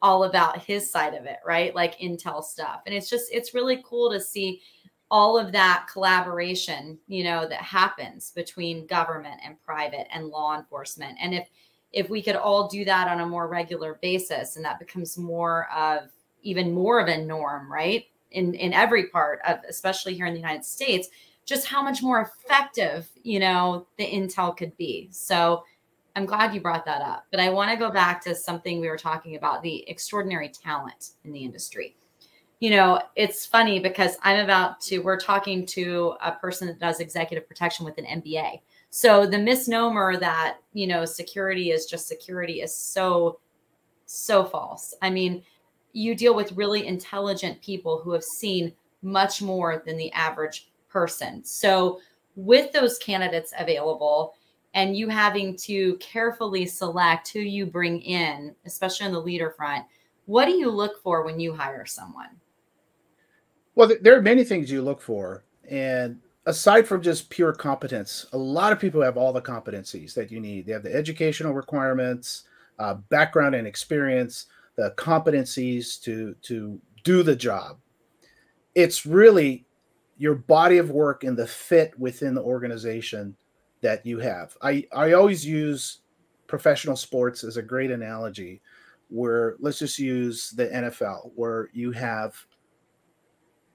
all 0.01 0.23
about 0.23 0.63
his 0.63 0.89
side 0.89 1.13
of 1.13 1.25
it, 1.25 1.39
right? 1.45 1.75
Like 1.75 1.99
intel 1.99 2.43
stuff. 2.43 2.81
And 2.85 2.95
it's 2.95 3.09
just, 3.09 3.25
it's 3.33 3.53
really 3.53 3.83
cool 3.85 4.11
to 4.11 4.19
see 4.19 4.61
all 5.11 5.37
of 5.37 5.51
that 5.51 5.87
collaboration, 5.91 6.97
you 7.07 7.23
know, 7.23 7.47
that 7.47 7.61
happens 7.61 8.31
between 8.31 8.87
government 8.87 9.41
and 9.43 9.61
private 9.61 10.07
and 10.13 10.27
law 10.27 10.57
enforcement. 10.57 11.17
And 11.21 11.33
if, 11.33 11.49
if 11.91 12.09
we 12.09 12.21
could 12.21 12.35
all 12.35 12.67
do 12.67 12.85
that 12.85 13.07
on 13.07 13.21
a 13.21 13.25
more 13.25 13.47
regular 13.47 13.99
basis 14.01 14.55
and 14.55 14.65
that 14.65 14.79
becomes 14.79 15.17
more 15.17 15.67
of 15.75 16.09
even 16.43 16.73
more 16.73 16.99
of 16.99 17.07
a 17.07 17.17
norm, 17.17 17.71
right? 17.71 18.05
In 18.31 18.53
in 18.53 18.73
every 18.73 19.07
part 19.07 19.39
of 19.47 19.59
especially 19.67 20.13
here 20.13 20.25
in 20.25 20.33
the 20.33 20.39
United 20.39 20.65
States, 20.65 21.09
just 21.45 21.65
how 21.65 21.81
much 21.81 22.03
more 22.03 22.21
effective, 22.21 23.09
you 23.23 23.39
know, 23.39 23.87
the 23.97 24.05
intel 24.05 24.55
could 24.55 24.75
be. 24.77 25.09
So 25.11 25.63
I'm 26.15 26.25
glad 26.25 26.53
you 26.53 26.61
brought 26.61 26.85
that 26.85 27.01
up. 27.01 27.25
But 27.31 27.39
I 27.39 27.49
want 27.49 27.71
to 27.71 27.77
go 27.77 27.89
back 27.89 28.21
to 28.25 28.35
something 28.35 28.79
we 28.79 28.89
were 28.89 28.97
talking 28.97 29.35
about 29.35 29.63
the 29.63 29.89
extraordinary 29.89 30.49
talent 30.49 31.11
in 31.23 31.31
the 31.31 31.43
industry. 31.43 31.95
You 32.59 32.71
know, 32.71 33.01
it's 33.15 33.45
funny 33.45 33.79
because 33.79 34.17
I'm 34.21 34.43
about 34.43 34.81
to, 34.81 34.99
we're 34.99 35.19
talking 35.19 35.65
to 35.67 36.15
a 36.21 36.33
person 36.33 36.67
that 36.67 36.77
does 36.77 36.99
executive 36.99 37.47
protection 37.47 37.85
with 37.85 37.97
an 37.97 38.05
MBA. 38.05 38.59
So 38.89 39.25
the 39.25 39.37
misnomer 39.37 40.17
that, 40.17 40.57
you 40.73 40.87
know, 40.87 41.05
security 41.05 41.71
is 41.71 41.85
just 41.85 42.07
security 42.07 42.61
is 42.61 42.75
so, 42.75 43.39
so 44.05 44.43
false. 44.43 44.95
I 45.01 45.09
mean, 45.09 45.43
you 45.93 46.15
deal 46.15 46.35
with 46.35 46.53
really 46.53 46.87
intelligent 46.87 47.61
people 47.61 48.01
who 48.01 48.11
have 48.11 48.23
seen 48.23 48.73
much 49.01 49.41
more 49.41 49.83
than 49.85 49.97
the 49.97 50.11
average 50.13 50.71
person. 50.89 51.43
So, 51.43 51.99
with 52.35 52.71
those 52.71 52.97
candidates 52.99 53.53
available 53.57 54.33
and 54.73 54.95
you 54.95 55.09
having 55.09 55.57
to 55.57 55.97
carefully 55.97 56.65
select 56.65 57.29
who 57.29 57.39
you 57.39 57.65
bring 57.65 58.01
in, 58.01 58.55
especially 58.65 59.07
on 59.07 59.11
the 59.11 59.19
leader 59.19 59.51
front, 59.51 59.85
what 60.25 60.45
do 60.45 60.51
you 60.53 60.69
look 60.69 61.01
for 61.01 61.23
when 61.23 61.39
you 61.39 61.53
hire 61.53 61.85
someone? 61.85 62.29
Well, 63.75 63.91
there 64.01 64.17
are 64.17 64.21
many 64.21 64.43
things 64.43 64.71
you 64.71 64.81
look 64.81 65.01
for. 65.01 65.43
And 65.69 66.19
aside 66.49 66.87
from 66.87 67.01
just 67.01 67.29
pure 67.29 67.53
competence, 67.53 68.25
a 68.33 68.37
lot 68.37 68.73
of 68.73 68.79
people 68.79 69.01
have 69.01 69.17
all 69.17 69.31
the 69.31 69.41
competencies 69.41 70.15
that 70.15 70.31
you 70.31 70.39
need. 70.39 70.65
They 70.65 70.73
have 70.73 70.83
the 70.83 70.93
educational 70.93 71.53
requirements, 71.53 72.43
uh, 72.79 72.95
background 72.95 73.53
and 73.53 73.67
experience, 73.67 74.47
the 74.75 74.93
competencies 74.97 76.01
to 76.01 76.35
to 76.41 76.81
do 77.03 77.23
the 77.23 77.35
job. 77.35 77.77
It's 78.73 79.05
really 79.05 79.65
your 80.17 80.35
body 80.35 80.79
of 80.79 80.89
work 80.89 81.23
and 81.23 81.37
the 81.37 81.47
fit 81.47 81.97
within 81.99 82.33
the 82.33 82.41
organization 82.41 83.37
that 83.81 84.05
you 84.05 84.19
have. 84.19 84.57
I, 84.61 84.85
I 84.91 85.13
always 85.13 85.45
use 85.45 85.99
professional 86.47 86.97
sports 86.97 87.43
as 87.43 87.55
a 87.55 87.61
great 87.61 87.91
analogy 87.91 88.61
where 89.07 89.55
let's 89.59 89.79
just 89.79 89.97
use 89.97 90.49
the 90.51 90.67
NFL 90.67 91.31
where 91.35 91.69
you 91.73 91.91
have 91.91 92.35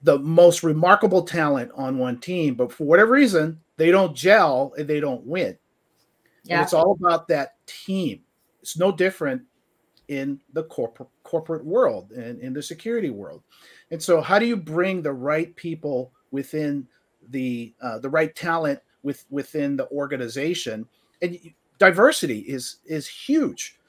the 0.05 0.19
most 0.19 0.63
remarkable 0.63 1.23
talent 1.23 1.71
on 1.75 1.97
one 1.97 2.19
team, 2.19 2.53
but 2.53 2.71
for 2.71 2.85
whatever 2.85 3.11
reason, 3.11 3.59
they 3.77 3.89
don't 3.89 4.15
gel 4.15 4.71
and 4.77 4.87
they 4.87 4.99
don't 4.99 5.25
win. 5.25 5.57
Yeah. 6.43 6.57
And 6.57 6.63
it's 6.63 6.73
all 6.73 6.95
about 6.99 7.27
that 7.29 7.55
team. 7.65 8.21
It's 8.61 8.77
no 8.77 8.91
different 8.91 9.41
in 10.07 10.39
the 10.53 10.63
corporate 10.65 11.09
corporate 11.23 11.65
world 11.65 12.11
and 12.11 12.39
in 12.39 12.53
the 12.53 12.61
security 12.61 13.09
world. 13.09 13.41
And 13.89 14.01
so 14.01 14.21
how 14.21 14.37
do 14.37 14.45
you 14.45 14.55
bring 14.55 15.01
the 15.01 15.11
right 15.11 15.55
people 15.55 16.11
within 16.29 16.87
the 17.29 17.73
uh, 17.81 17.97
the 17.97 18.09
right 18.09 18.35
talent 18.35 18.79
with 19.01 19.25
within 19.31 19.75
the 19.75 19.89
organization 19.89 20.85
and 21.23 21.39
diversity 21.79 22.39
is 22.41 22.77
is 22.85 23.07
huge 23.07 23.79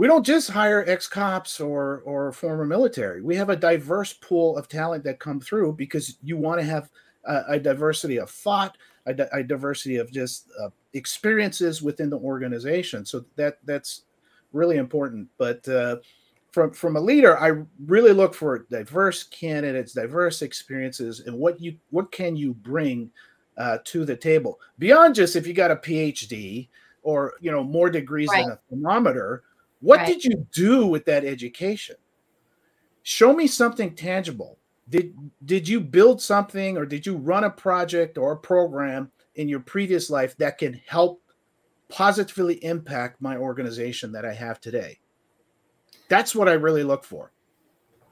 we 0.00 0.06
don't 0.06 0.24
just 0.24 0.48
hire 0.48 0.82
ex 0.88 1.06
cops 1.06 1.60
or 1.60 2.00
or 2.06 2.32
former 2.32 2.64
military. 2.64 3.20
We 3.20 3.36
have 3.36 3.50
a 3.50 3.54
diverse 3.54 4.14
pool 4.14 4.56
of 4.56 4.66
talent 4.66 5.04
that 5.04 5.20
come 5.20 5.40
through 5.40 5.74
because 5.74 6.16
you 6.22 6.38
want 6.38 6.58
to 6.58 6.64
have 6.64 6.88
a, 7.26 7.42
a 7.48 7.60
diversity 7.60 8.18
of 8.18 8.30
thought 8.30 8.78
a, 9.04 9.14
a 9.30 9.42
diversity 9.42 9.98
of 9.98 10.10
just 10.10 10.48
uh, 10.58 10.70
experiences 10.94 11.82
within 11.82 12.08
the 12.08 12.16
organization. 12.16 13.04
So 13.04 13.26
that 13.36 13.58
that's 13.66 14.04
really 14.54 14.78
important. 14.78 15.28
But 15.36 15.68
uh, 15.68 15.96
from 16.50 16.72
from 16.72 16.96
a 16.96 17.00
leader 17.00 17.38
i 17.38 17.52
really 17.84 18.12
look 18.12 18.34
for 18.34 18.66
diverse 18.70 19.22
candidates 19.24 19.92
diverse 19.92 20.42
experiences 20.42 21.20
and 21.20 21.36
what 21.36 21.60
you 21.60 21.76
what 21.90 22.10
can 22.10 22.34
you 22.34 22.54
bring 22.54 23.10
uh, 23.58 23.76
to 23.84 24.06
the 24.06 24.16
table. 24.16 24.58
Beyond 24.78 25.14
just 25.14 25.36
if 25.36 25.46
you 25.46 25.52
got 25.52 25.70
a 25.70 25.76
phd 25.76 26.68
or 27.02 27.34
you 27.42 27.50
know 27.50 27.62
more 27.62 27.90
degrees 27.90 28.30
right. 28.32 28.46
than 28.46 28.52
a 28.52 28.58
thermometer 28.70 29.42
what 29.80 29.98
right. 29.98 30.06
did 30.06 30.24
you 30.24 30.46
do 30.52 30.86
with 30.86 31.04
that 31.04 31.24
education 31.24 31.96
show 33.02 33.32
me 33.32 33.46
something 33.46 33.94
tangible 33.94 34.58
did 34.88 35.14
did 35.44 35.68
you 35.68 35.80
build 35.80 36.20
something 36.20 36.76
or 36.76 36.84
did 36.84 37.06
you 37.06 37.16
run 37.16 37.44
a 37.44 37.50
project 37.50 38.18
or 38.18 38.32
a 38.32 38.38
program 38.38 39.10
in 39.36 39.48
your 39.48 39.60
previous 39.60 40.10
life 40.10 40.36
that 40.36 40.58
can 40.58 40.74
help 40.86 41.22
positively 41.88 42.62
impact 42.64 43.20
my 43.20 43.36
organization 43.36 44.12
that 44.12 44.24
i 44.24 44.32
have 44.32 44.60
today 44.60 44.98
that's 46.10 46.34
what 46.34 46.48
I 46.48 46.54
really 46.54 46.82
look 46.82 47.04
for. 47.04 47.32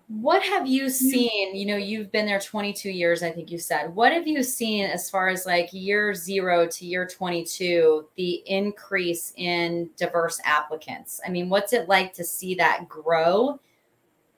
What 0.09 0.42
have 0.42 0.66
you 0.66 0.85
mm-hmm. 0.85 0.90
seen? 0.90 1.55
You 1.55 1.66
know, 1.66 1.77
you've 1.77 2.11
been 2.11 2.25
there 2.25 2.40
22 2.40 2.90
years, 2.90 3.23
I 3.23 3.31
think 3.31 3.51
you 3.51 3.59
said. 3.59 3.94
What 3.94 4.11
have 4.12 4.27
you 4.27 4.42
seen 4.42 4.87
as 4.87 5.11
far 5.11 5.29
as 5.29 5.44
like 5.44 5.68
year 5.73 6.14
zero 6.14 6.66
to 6.66 6.87
year 6.87 7.07
22, 7.07 8.09
the 8.16 8.42
increase 8.47 9.35
in 9.37 9.90
diverse 9.99 10.40
applicants? 10.44 11.21
I 11.27 11.31
mean, 11.31 11.51
what's 11.51 11.75
it 11.75 11.88
like 11.88 12.14
to 12.14 12.25
see 12.25 12.55
that 12.55 12.88
grow? 12.88 13.61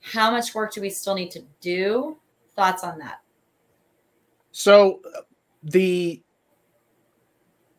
How 0.00 0.33
much 0.33 0.54
work 0.54 0.74
do 0.74 0.80
we 0.80 0.90
still 0.90 1.14
need 1.14 1.30
to 1.33 1.44
do? 1.61 2.16
Thoughts 2.56 2.83
on 2.83 2.98
that? 2.98 3.20
So, 4.50 5.00
the 5.62 6.20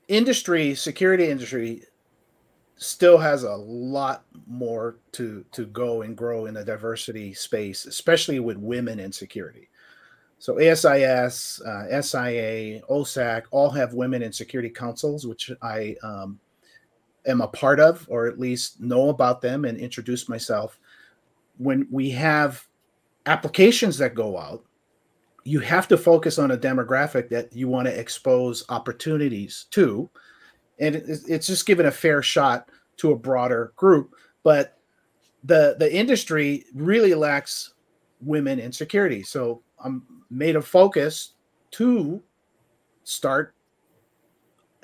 industry, 0.07 0.75
security 0.75 1.27
industry, 1.27 1.83
still 2.81 3.19
has 3.19 3.43
a 3.43 3.55
lot 3.55 4.25
more 4.47 4.97
to 5.11 5.45
to 5.51 5.67
go 5.67 6.01
and 6.01 6.17
grow 6.17 6.47
in 6.47 6.55
the 6.55 6.65
diversity 6.65 7.31
space, 7.31 7.85
especially 7.85 8.39
with 8.39 8.57
women 8.57 8.99
in 8.99 9.11
security. 9.11 9.69
So 10.39 10.59
ASIS, 10.59 11.61
uh, 11.61 12.01
SIA, 12.01 12.81
OSAC 12.89 13.43
all 13.51 13.69
have 13.69 13.93
women 13.93 14.23
in 14.23 14.33
security 14.33 14.71
councils, 14.71 15.27
which 15.27 15.51
I 15.61 15.95
um, 16.01 16.39
am 17.27 17.41
a 17.41 17.47
part 17.47 17.79
of, 17.79 18.07
or 18.09 18.25
at 18.25 18.39
least 18.39 18.81
know 18.81 19.09
about 19.09 19.41
them 19.41 19.65
and 19.65 19.77
introduce 19.77 20.27
myself. 20.27 20.79
When 21.59 21.87
we 21.91 22.09
have 22.09 22.67
applications 23.27 23.99
that 23.99 24.15
go 24.15 24.39
out, 24.39 24.65
you 25.43 25.59
have 25.59 25.87
to 25.89 25.97
focus 25.97 26.39
on 26.39 26.49
a 26.49 26.57
demographic 26.57 27.29
that 27.29 27.53
you 27.53 27.67
want 27.67 27.87
to 27.87 27.99
expose 27.99 28.65
opportunities 28.69 29.67
to 29.69 30.09
and 30.81 30.95
it's 30.95 31.47
just 31.47 31.65
given 31.65 31.85
a 31.85 31.91
fair 31.91 32.21
shot 32.21 32.69
to 32.97 33.11
a 33.11 33.17
broader 33.17 33.71
group. 33.77 34.15
But 34.43 34.77
the 35.43 35.75
the 35.79 35.93
industry 35.93 36.65
really 36.73 37.13
lacks 37.13 37.73
women 38.19 38.59
in 38.59 38.71
security, 38.71 39.23
so 39.23 39.61
I'm 39.83 40.03
made 40.29 40.55
a 40.55 40.61
focus 40.61 41.33
to 41.71 42.21
start 43.03 43.53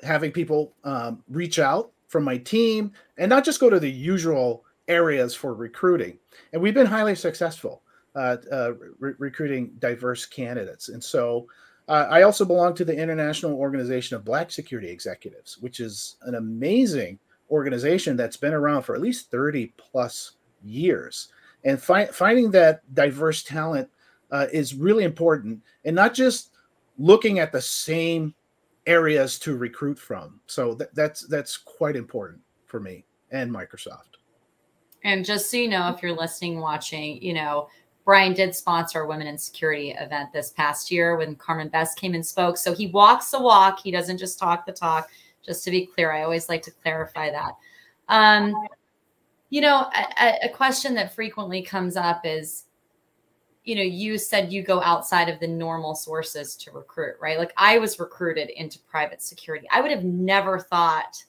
having 0.02 0.30
people 0.30 0.72
um, 0.84 1.22
reach 1.28 1.58
out 1.58 1.90
from 2.06 2.24
my 2.24 2.38
team 2.38 2.92
and 3.16 3.28
not 3.28 3.44
just 3.44 3.60
go 3.60 3.68
to 3.68 3.80
the 3.80 3.90
usual 3.90 4.64
areas 4.86 5.34
for 5.34 5.54
recruiting. 5.54 6.18
And 6.52 6.62
we've 6.62 6.74
been 6.74 6.86
highly 6.86 7.14
successful 7.14 7.82
uh, 8.14 8.36
uh, 8.50 8.72
re- 8.98 9.14
recruiting 9.18 9.72
diverse 9.78 10.24
candidates. 10.24 10.88
And 10.88 11.02
so 11.02 11.46
uh, 11.88 12.06
I 12.10 12.22
also 12.22 12.44
belong 12.44 12.74
to 12.74 12.84
the 12.84 12.96
International 12.96 13.54
Organization 13.54 14.16
of 14.16 14.24
Black 14.24 14.50
Security 14.50 14.90
Executives, 14.90 15.58
which 15.58 15.80
is 15.80 16.16
an 16.22 16.34
amazing 16.34 17.18
organization 17.50 18.16
that's 18.16 18.36
been 18.36 18.52
around 18.52 18.82
for 18.82 18.94
at 18.94 19.00
least 19.00 19.30
30 19.30 19.72
plus 19.78 20.32
years. 20.62 21.28
And 21.64 21.80
fi- 21.80 22.06
finding 22.06 22.50
that 22.50 22.82
diverse 22.94 23.42
talent 23.42 23.88
uh, 24.30 24.46
is 24.52 24.74
really 24.74 25.04
important, 25.04 25.62
and 25.84 25.96
not 25.96 26.12
just 26.12 26.50
looking 26.98 27.38
at 27.38 27.52
the 27.52 27.62
same 27.62 28.34
areas 28.86 29.38
to 29.38 29.56
recruit 29.56 29.98
from. 29.98 30.40
So 30.46 30.74
th- 30.74 30.90
that's 30.94 31.26
that's 31.26 31.56
quite 31.56 31.96
important 31.96 32.40
for 32.66 32.80
me 32.80 33.04
and 33.30 33.50
Microsoft. 33.50 34.18
And 35.04 35.24
just 35.24 35.50
so 35.50 35.56
you 35.56 35.68
know, 35.68 35.88
if 35.94 36.02
you're 36.02 36.16
listening, 36.16 36.58
watching, 36.58 37.22
you 37.22 37.32
know, 37.32 37.68
Brian 38.08 38.32
did 38.32 38.54
sponsor 38.54 39.02
a 39.02 39.06
women 39.06 39.26
in 39.26 39.36
security 39.36 39.90
event 39.90 40.32
this 40.32 40.50
past 40.52 40.90
year 40.90 41.18
when 41.18 41.36
Carmen 41.36 41.68
Best 41.68 41.98
came 41.98 42.14
and 42.14 42.24
spoke. 42.24 42.56
So 42.56 42.74
he 42.74 42.86
walks 42.86 43.30
the 43.30 43.38
walk. 43.38 43.80
He 43.82 43.90
doesn't 43.90 44.16
just 44.16 44.38
talk 44.38 44.64
the 44.64 44.72
talk. 44.72 45.10
Just 45.44 45.62
to 45.64 45.70
be 45.70 45.84
clear, 45.84 46.10
I 46.10 46.22
always 46.22 46.48
like 46.48 46.62
to 46.62 46.70
clarify 46.70 47.30
that. 47.30 47.52
Um, 48.08 48.54
you 49.50 49.60
know, 49.60 49.90
a, 50.18 50.46
a 50.46 50.48
question 50.48 50.94
that 50.94 51.14
frequently 51.14 51.60
comes 51.60 51.98
up 51.98 52.22
is, 52.24 52.64
you 53.64 53.74
know, 53.74 53.82
you 53.82 54.16
said 54.16 54.50
you 54.50 54.62
go 54.62 54.80
outside 54.80 55.28
of 55.28 55.38
the 55.38 55.46
normal 55.46 55.94
sources 55.94 56.56
to 56.56 56.70
recruit, 56.70 57.16
right? 57.20 57.38
Like 57.38 57.52
I 57.58 57.76
was 57.76 58.00
recruited 58.00 58.48
into 58.48 58.78
private 58.88 59.20
security. 59.20 59.68
I 59.70 59.82
would 59.82 59.90
have 59.90 60.04
never 60.04 60.58
thought 60.58 61.22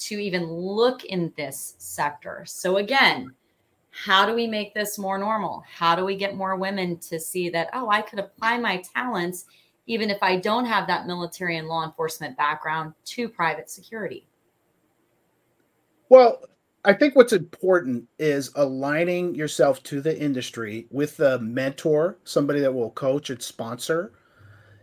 to 0.00 0.18
even 0.18 0.44
look 0.44 1.06
in 1.06 1.32
this 1.38 1.74
sector. 1.78 2.44
So 2.46 2.76
again, 2.76 3.34
how 4.04 4.24
do 4.24 4.32
we 4.34 4.46
make 4.46 4.74
this 4.74 4.96
more 4.96 5.18
normal? 5.18 5.64
How 5.68 5.96
do 5.96 6.04
we 6.04 6.14
get 6.14 6.36
more 6.36 6.56
women 6.56 6.98
to 6.98 7.18
see 7.18 7.48
that, 7.50 7.68
oh, 7.72 7.90
I 7.90 8.00
could 8.00 8.20
apply 8.20 8.56
my 8.58 8.82
talents, 8.94 9.46
even 9.86 10.08
if 10.08 10.22
I 10.22 10.36
don't 10.36 10.66
have 10.66 10.86
that 10.86 11.06
military 11.06 11.56
and 11.56 11.66
law 11.66 11.84
enforcement 11.84 12.36
background, 12.36 12.94
to 13.06 13.28
private 13.28 13.68
security? 13.68 14.28
Well, 16.08 16.42
I 16.84 16.92
think 16.92 17.16
what's 17.16 17.32
important 17.32 18.06
is 18.20 18.52
aligning 18.54 19.34
yourself 19.34 19.82
to 19.84 20.00
the 20.00 20.16
industry 20.16 20.86
with 20.90 21.18
a 21.18 21.40
mentor, 21.40 22.18
somebody 22.22 22.60
that 22.60 22.72
will 22.72 22.92
coach 22.92 23.30
and 23.30 23.42
sponsor, 23.42 24.12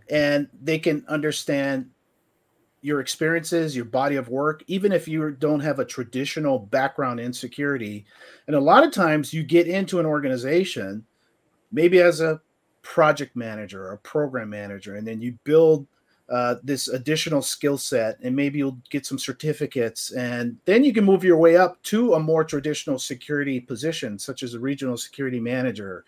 and 0.10 0.50
they 0.62 0.78
can 0.78 1.06
understand 1.08 1.90
your 2.86 3.00
experiences, 3.00 3.76
your 3.76 3.84
body 3.84 4.16
of 4.16 4.30
work, 4.30 4.64
even 4.68 4.92
if 4.92 5.08
you 5.08 5.32
don't 5.32 5.60
have 5.60 5.80
a 5.80 5.86
traditional 5.86 6.60
background 6.60 7.20
in 7.20 7.34
security. 7.34 8.06
And 8.46 8.56
a 8.56 8.60
lot 8.60 8.84
of 8.84 8.92
times 8.92 9.34
you 9.34 9.42
get 9.42 9.68
into 9.68 10.00
an 10.00 10.06
organization, 10.06 11.04
maybe 11.72 12.00
as 12.00 12.22
a 12.22 12.40
project 12.84 13.36
manager 13.36 13.88
or 13.88 13.94
a 13.94 13.98
program 13.98 14.52
manager, 14.52 14.98
and 14.98 15.08
then 15.08 15.20
you 15.20 15.36
build 15.46 15.88
uh, 16.30 16.56
this 16.62 16.88
additional 16.88 17.42
skill 17.42 17.76
set, 17.76 18.20
and 18.22 18.36
maybe 18.36 18.60
you'll 18.60 18.78
get 18.92 19.04
some 19.04 19.18
certificates, 19.18 20.12
and 20.12 20.56
then 20.66 20.84
you 20.84 20.94
can 20.94 21.04
move 21.04 21.24
your 21.24 21.38
way 21.38 21.58
up 21.58 21.82
to 21.82 22.14
a 22.14 22.20
more 22.20 22.44
traditional 22.44 23.00
security 23.00 23.60
position, 23.60 24.20
such 24.20 24.44
as 24.44 24.54
a 24.54 24.60
regional 24.60 24.96
security 24.96 25.40
manager 25.40 26.06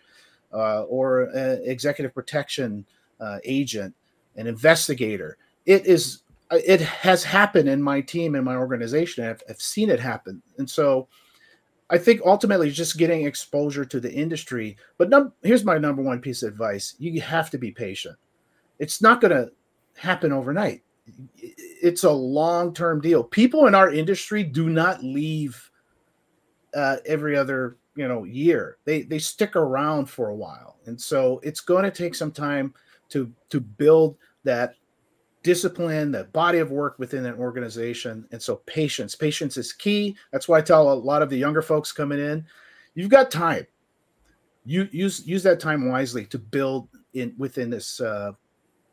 uh, 0.52 0.82
or 0.82 1.30
executive 1.64 2.14
protection 2.14 2.86
uh, 3.20 3.38
agent, 3.42 3.92
an 4.36 4.46
investigator. 4.46 5.36
It 5.66 5.86
is 5.86 6.22
it 6.50 6.80
has 6.80 7.22
happened 7.24 7.68
in 7.68 7.82
my 7.82 8.00
team 8.00 8.34
and 8.34 8.44
my 8.44 8.56
organization. 8.56 9.24
I've, 9.24 9.42
I've 9.48 9.60
seen 9.60 9.90
it 9.90 10.00
happen, 10.00 10.42
and 10.58 10.68
so 10.68 11.08
I 11.90 11.98
think 11.98 12.20
ultimately 12.24 12.70
just 12.70 12.98
getting 12.98 13.24
exposure 13.24 13.84
to 13.84 14.00
the 14.00 14.12
industry. 14.12 14.76
But 14.96 15.10
num- 15.10 15.32
here's 15.42 15.64
my 15.64 15.78
number 15.78 16.02
one 16.02 16.20
piece 16.20 16.42
of 16.42 16.52
advice: 16.52 16.94
you 16.98 17.20
have 17.20 17.50
to 17.50 17.58
be 17.58 17.70
patient. 17.70 18.16
It's 18.78 19.02
not 19.02 19.20
going 19.20 19.32
to 19.32 19.50
happen 19.96 20.32
overnight. 20.32 20.82
It's 21.36 22.04
a 22.04 22.10
long 22.10 22.72
term 22.74 23.00
deal. 23.00 23.22
People 23.22 23.66
in 23.66 23.74
our 23.74 23.92
industry 23.92 24.42
do 24.42 24.68
not 24.68 25.02
leave 25.02 25.70
uh, 26.74 26.96
every 27.06 27.36
other 27.36 27.76
you 27.94 28.06
know 28.06 28.24
year. 28.24 28.78
They 28.84 29.02
they 29.02 29.18
stick 29.18 29.56
around 29.56 30.06
for 30.06 30.28
a 30.28 30.36
while, 30.36 30.76
and 30.86 31.00
so 31.00 31.40
it's 31.42 31.60
going 31.60 31.84
to 31.84 31.90
take 31.90 32.14
some 32.14 32.32
time 32.32 32.72
to 33.10 33.32
to 33.50 33.60
build 33.60 34.16
that 34.44 34.74
discipline, 35.48 36.12
the 36.12 36.24
body 36.24 36.58
of 36.58 36.70
work 36.70 36.98
within 36.98 37.24
an 37.24 37.32
organization. 37.36 38.28
And 38.32 38.42
so 38.42 38.56
patience, 38.66 39.14
patience 39.14 39.56
is 39.56 39.72
key. 39.72 40.14
That's 40.30 40.46
why 40.46 40.58
I 40.58 40.60
tell 40.60 40.92
a 40.92 40.94
lot 40.94 41.22
of 41.22 41.30
the 41.30 41.38
younger 41.38 41.62
folks 41.62 41.90
coming 41.90 42.18
in, 42.18 42.44
you've 42.94 43.08
got 43.08 43.30
time. 43.30 43.66
You 44.66 44.90
use 44.92 45.26
use 45.26 45.42
that 45.44 45.58
time 45.58 45.88
wisely 45.88 46.26
to 46.26 46.38
build 46.38 46.90
in 47.14 47.34
within 47.38 47.70
this 47.70 47.98
uh, 47.98 48.32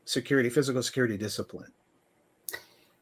security, 0.06 0.50
physical 0.50 0.82
security 0.82 1.18
discipline. 1.18 1.74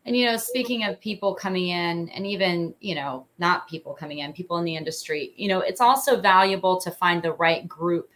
And 0.07 0.17
you 0.17 0.25
know, 0.25 0.37
speaking 0.37 0.85
of 0.85 0.99
people 0.99 1.35
coming 1.35 1.67
in, 1.67 2.09
and 2.09 2.25
even 2.25 2.73
you 2.79 2.95
know, 2.95 3.27
not 3.37 3.67
people 3.67 3.93
coming 3.93 4.17
in, 4.17 4.33
people 4.33 4.57
in 4.57 4.65
the 4.65 4.75
industry, 4.75 5.31
you 5.35 5.47
know, 5.47 5.59
it's 5.59 5.79
also 5.79 6.19
valuable 6.19 6.81
to 6.81 6.89
find 6.89 7.21
the 7.21 7.33
right 7.33 7.67
group 7.67 8.09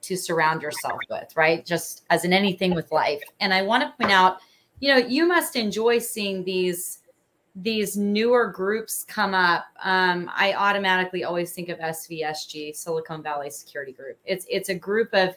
to 0.00 0.16
surround 0.16 0.62
yourself 0.62 0.98
with, 1.10 1.36
right? 1.36 1.66
Just 1.66 2.04
as 2.08 2.24
in 2.24 2.32
anything 2.32 2.74
with 2.74 2.90
life. 2.90 3.20
And 3.40 3.52
I 3.52 3.60
want 3.60 3.82
to 3.82 3.92
point 4.00 4.10
out 4.10 4.38
you 4.80 4.92
know 4.92 4.98
you 4.98 5.26
must 5.26 5.56
enjoy 5.56 5.98
seeing 5.98 6.44
these 6.44 6.98
these 7.54 7.96
newer 7.96 8.46
groups 8.46 9.04
come 9.04 9.34
up. 9.34 9.66
Um, 9.82 10.30
i 10.34 10.54
automatically 10.54 11.24
always 11.24 11.52
think 11.52 11.68
of 11.68 11.78
svsg 11.78 12.74
silicon 12.76 13.22
valley 13.22 13.50
security 13.50 13.92
group. 13.92 14.18
It's 14.24 14.46
it's 14.48 14.68
a 14.68 14.74
group 14.74 15.10
of 15.12 15.36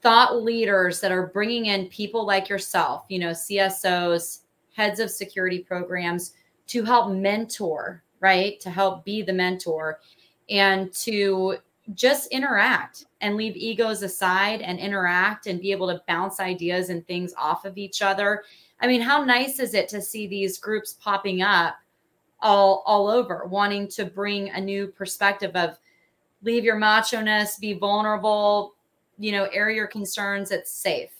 thought 0.00 0.42
leaders 0.42 1.00
that 1.00 1.12
are 1.12 1.28
bringing 1.28 1.66
in 1.66 1.86
people 1.86 2.26
like 2.26 2.48
yourself 2.48 3.04
you 3.08 3.18
know 3.18 3.30
csos 3.30 4.40
heads 4.74 4.98
of 4.98 5.10
security 5.10 5.60
programs 5.60 6.32
to 6.66 6.82
help 6.82 7.12
mentor 7.12 8.02
right? 8.22 8.58
To 8.60 8.70
help 8.70 9.04
be 9.04 9.20
the 9.20 9.32
mentor 9.32 10.00
and 10.48 10.90
to 10.94 11.58
just 11.94 12.28
interact 12.28 13.06
and 13.20 13.36
leave 13.36 13.56
egos 13.56 14.02
aside 14.02 14.62
and 14.62 14.78
interact 14.78 15.46
and 15.46 15.60
be 15.60 15.72
able 15.72 15.88
to 15.88 16.02
bounce 16.06 16.40
ideas 16.40 16.88
and 16.90 17.06
things 17.06 17.34
off 17.36 17.64
of 17.64 17.76
each 17.76 18.02
other. 18.02 18.44
I 18.80 18.86
mean, 18.86 19.00
how 19.00 19.24
nice 19.24 19.58
is 19.58 19.74
it 19.74 19.88
to 19.88 20.00
see 20.00 20.26
these 20.26 20.58
groups 20.58 20.94
popping 20.94 21.42
up 21.42 21.76
all 22.40 22.82
all 22.86 23.08
over, 23.08 23.44
wanting 23.46 23.88
to 23.88 24.04
bring 24.04 24.50
a 24.50 24.60
new 24.60 24.88
perspective 24.88 25.54
of 25.54 25.78
leave 26.42 26.64
your 26.64 26.76
macho 26.76 27.20
ness, 27.20 27.58
be 27.58 27.72
vulnerable, 27.72 28.74
you 29.18 29.32
know, 29.32 29.44
air 29.52 29.70
your 29.70 29.86
concerns. 29.86 30.50
It's 30.50 30.72
safe. 30.72 31.10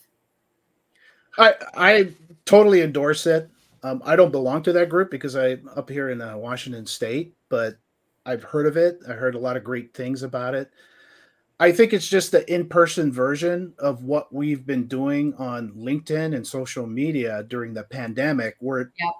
I 1.38 1.54
I 1.74 2.08
totally 2.44 2.82
endorse 2.82 3.26
it. 3.26 3.48
Um, 3.84 4.02
I 4.04 4.14
don't 4.14 4.30
belong 4.30 4.62
to 4.64 4.72
that 4.74 4.88
group 4.88 5.10
because 5.10 5.34
I'm 5.34 5.68
up 5.74 5.88
here 5.88 6.10
in 6.10 6.20
uh, 6.20 6.36
Washington 6.36 6.86
State, 6.86 7.34
but 7.48 7.76
I've 8.24 8.44
heard 8.44 8.66
of 8.66 8.76
it. 8.76 9.00
I 9.08 9.12
heard 9.12 9.34
a 9.34 9.40
lot 9.40 9.56
of 9.56 9.64
great 9.64 9.94
things 9.94 10.22
about 10.22 10.54
it. 10.54 10.70
I 11.60 11.70
think 11.70 11.92
it's 11.92 12.08
just 12.08 12.32
the 12.32 12.52
in-person 12.52 13.12
version 13.12 13.74
of 13.78 14.04
what 14.04 14.32
we've 14.32 14.66
been 14.66 14.88
doing 14.88 15.34
on 15.38 15.70
LinkedIn 15.72 16.34
and 16.34 16.46
social 16.46 16.86
media 16.86 17.44
during 17.44 17.72
the 17.72 17.84
pandemic, 17.84 18.56
where 18.58 18.80
it 18.80 18.88
yep. 18.98 19.12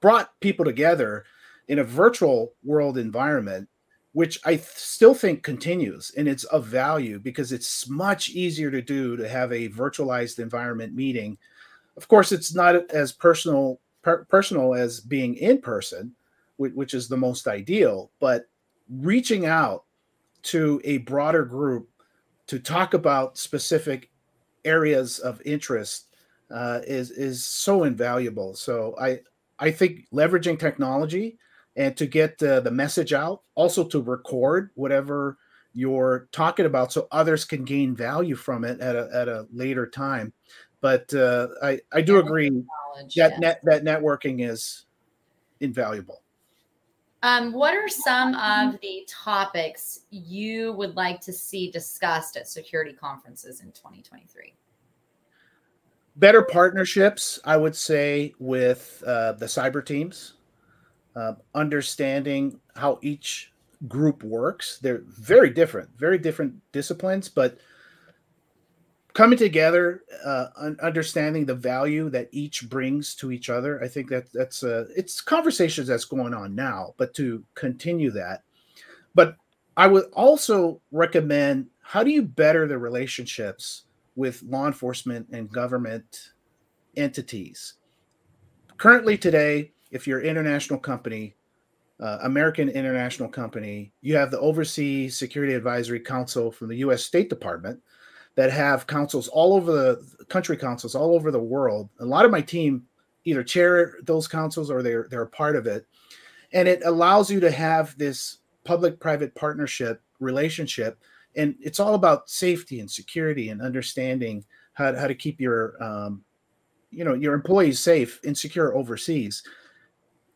brought 0.00 0.38
people 0.40 0.64
together 0.64 1.24
in 1.66 1.80
a 1.80 1.84
virtual 1.84 2.52
world 2.62 2.96
environment, 2.96 3.68
which 4.12 4.38
I 4.44 4.56
th- 4.56 4.66
still 4.76 5.14
think 5.14 5.42
continues 5.42 6.12
and 6.16 6.28
it's 6.28 6.44
of 6.44 6.64
value 6.66 7.18
because 7.18 7.52
it's 7.52 7.88
much 7.88 8.30
easier 8.30 8.70
to 8.70 8.82
do 8.82 9.16
to 9.16 9.28
have 9.28 9.52
a 9.52 9.68
virtualized 9.70 10.38
environment 10.38 10.94
meeting. 10.94 11.38
Of 11.96 12.08
course, 12.08 12.30
it's 12.30 12.54
not 12.54 12.90
as 12.90 13.12
personal 13.12 13.80
per- 14.02 14.24
personal 14.26 14.74
as 14.74 15.00
being 15.00 15.34
in 15.36 15.60
person, 15.60 16.14
which 16.68 16.94
is 16.94 17.08
the 17.08 17.16
most 17.16 17.48
ideal, 17.48 18.10
but 18.20 18.46
reaching 18.88 19.46
out 19.46 19.84
to 20.42 20.80
a 20.84 20.98
broader 20.98 21.44
group 21.44 21.88
to 22.46 22.58
talk 22.58 22.94
about 22.94 23.38
specific 23.38 24.10
areas 24.64 25.18
of 25.18 25.40
interest 25.44 26.06
uh, 26.50 26.80
is 26.86 27.10
is 27.10 27.44
so 27.44 27.84
invaluable. 27.84 28.54
So 28.54 28.94
I 29.00 29.20
I 29.58 29.70
think 29.70 30.08
leveraging 30.12 30.58
technology 30.58 31.38
and 31.76 31.96
to 31.96 32.06
get 32.06 32.42
uh, 32.42 32.60
the 32.60 32.70
message 32.70 33.12
out, 33.12 33.42
also 33.54 33.84
to 33.84 34.02
record 34.02 34.70
whatever 34.74 35.38
you're 35.72 36.28
talking 36.32 36.66
about, 36.66 36.92
so 36.92 37.06
others 37.12 37.44
can 37.44 37.64
gain 37.64 37.94
value 37.94 38.34
from 38.34 38.64
it 38.64 38.80
at 38.80 38.96
a 38.96 39.08
at 39.14 39.28
a 39.28 39.46
later 39.52 39.86
time. 39.86 40.32
But 40.80 41.12
uh, 41.14 41.48
I 41.62 41.80
I 41.92 42.00
do 42.00 42.18
agree 42.18 42.50
that 42.50 43.16
yeah. 43.16 43.38
net 43.38 43.60
that 43.64 43.84
networking 43.84 44.48
is 44.48 44.86
invaluable. 45.60 46.19
Um, 47.22 47.52
what 47.52 47.74
are 47.74 47.88
some 47.88 48.34
of 48.34 48.80
the 48.80 49.06
topics 49.08 50.00
you 50.10 50.72
would 50.72 50.96
like 50.96 51.20
to 51.22 51.32
see 51.32 51.70
discussed 51.70 52.36
at 52.36 52.48
security 52.48 52.92
conferences 52.94 53.60
in 53.60 53.72
2023? 53.72 54.54
Better 56.16 56.42
partnerships, 56.42 57.38
I 57.44 57.56
would 57.56 57.76
say, 57.76 58.34
with 58.38 59.02
uh, 59.06 59.32
the 59.32 59.46
cyber 59.46 59.84
teams. 59.84 60.34
uh, 61.16 61.34
understanding 61.54 62.60
how 62.76 62.98
each 63.02 63.52
group 63.88 64.22
works. 64.22 64.78
They're 64.78 65.02
very 65.06 65.50
different, 65.50 65.90
very 65.96 66.18
different 66.18 66.54
disciplines, 66.72 67.28
but 67.28 67.58
coming 69.12 69.38
together, 69.38 70.02
uh, 70.24 70.46
understanding 70.82 71.44
the 71.44 71.54
value 71.54 72.10
that 72.10 72.28
each 72.32 72.68
brings 72.68 73.14
to 73.16 73.32
each 73.32 73.50
other. 73.50 73.82
I 73.82 73.88
think 73.88 74.08
that 74.10 74.32
that's 74.32 74.62
uh, 74.62 74.86
it's 74.96 75.20
conversations 75.20 75.88
that's 75.88 76.04
going 76.04 76.34
on 76.34 76.54
now, 76.54 76.94
but 76.96 77.14
to 77.14 77.44
continue 77.54 78.10
that. 78.12 78.42
But 79.14 79.36
I 79.76 79.86
would 79.86 80.06
also 80.12 80.80
recommend 80.92 81.66
how 81.82 82.04
do 82.04 82.10
you 82.10 82.22
better 82.22 82.66
the 82.66 82.78
relationships 82.78 83.84
with 84.14 84.42
law 84.42 84.66
enforcement 84.66 85.28
and 85.32 85.50
government 85.50 86.30
entities. 86.96 87.74
Currently, 88.76 89.18
today, 89.18 89.72
if 89.90 90.06
you're 90.06 90.20
an 90.20 90.26
international 90.26 90.78
company, 90.78 91.36
uh, 92.00 92.18
American 92.22 92.68
international 92.68 93.28
company, 93.28 93.92
you 94.00 94.16
have 94.16 94.30
the 94.30 94.40
Overseas 94.40 95.18
Security 95.18 95.54
Advisory 95.54 96.00
Council 96.00 96.50
from 96.50 96.68
the 96.68 96.76
U.S. 96.76 97.04
State 97.04 97.28
Department 97.28 97.80
that 98.36 98.50
have 98.50 98.86
councils 98.86 99.28
all 99.28 99.54
over 99.54 99.72
the 99.72 100.24
country 100.28 100.56
councils 100.56 100.94
all 100.94 101.14
over 101.14 101.30
the 101.30 101.38
world. 101.38 101.88
A 102.00 102.04
lot 102.04 102.24
of 102.24 102.30
my 102.30 102.40
team 102.40 102.84
either 103.24 103.42
chair 103.42 103.96
those 104.02 104.26
councils 104.26 104.70
or 104.70 104.82
they're 104.82 105.06
they're 105.10 105.22
a 105.22 105.28
part 105.28 105.56
of 105.56 105.66
it, 105.66 105.86
and 106.52 106.68
it 106.68 106.82
allows 106.84 107.30
you 107.30 107.40
to 107.40 107.50
have 107.50 107.96
this 107.98 108.38
public-private 108.64 109.34
partnership 109.34 110.02
relationship, 110.20 110.98
and 111.36 111.54
it's 111.60 111.80
all 111.80 111.94
about 111.94 112.30
safety 112.30 112.80
and 112.80 112.90
security 112.90 113.50
and 113.50 113.60
understanding 113.60 114.44
how, 114.74 114.94
how 114.94 115.06
to 115.06 115.14
keep 115.14 115.40
your 115.40 115.82
um, 115.82 116.24
you 116.90 117.04
know 117.04 117.14
your 117.14 117.34
employees 117.34 117.80
safe 117.80 118.20
and 118.24 118.36
secure 118.36 118.76
overseas. 118.76 119.42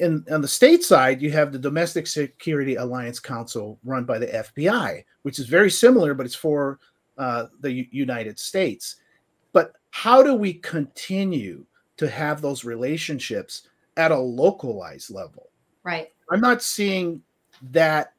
In 0.01 0.25
on 0.31 0.41
the 0.41 0.49
state 0.49 0.83
side, 0.83 1.23
you 1.23 1.31
have 1.31 1.53
the 1.53 1.59
Domestic 1.59 2.09
Security 2.09 2.75
Alliance 2.75 3.21
Council 3.21 3.79
run 3.85 4.05
by 4.05 4.19
the 4.19 4.27
FBI, 4.27 5.05
which 5.23 5.39
is 5.39 5.47
very 5.47 5.71
similar, 5.71 6.15
but 6.15 6.27
it's 6.27 6.35
for 6.35 6.81
uh, 7.19 7.47
the 7.61 7.73
U- 7.73 7.87
United 7.91 8.39
States. 8.39 8.97
But 9.53 9.75
how 9.91 10.23
do 10.23 10.35
we 10.35 10.55
continue 10.55 11.65
to 11.97 12.09
have 12.09 12.41
those 12.41 12.65
relationships 12.65 13.69
at 13.97 14.11
a 14.11 14.19
localized 14.19 15.11
level? 15.11 15.51
Right. 15.85 16.09
I'm 16.31 16.41
not 16.41 16.63
seeing 16.63 17.23
that 17.71 18.15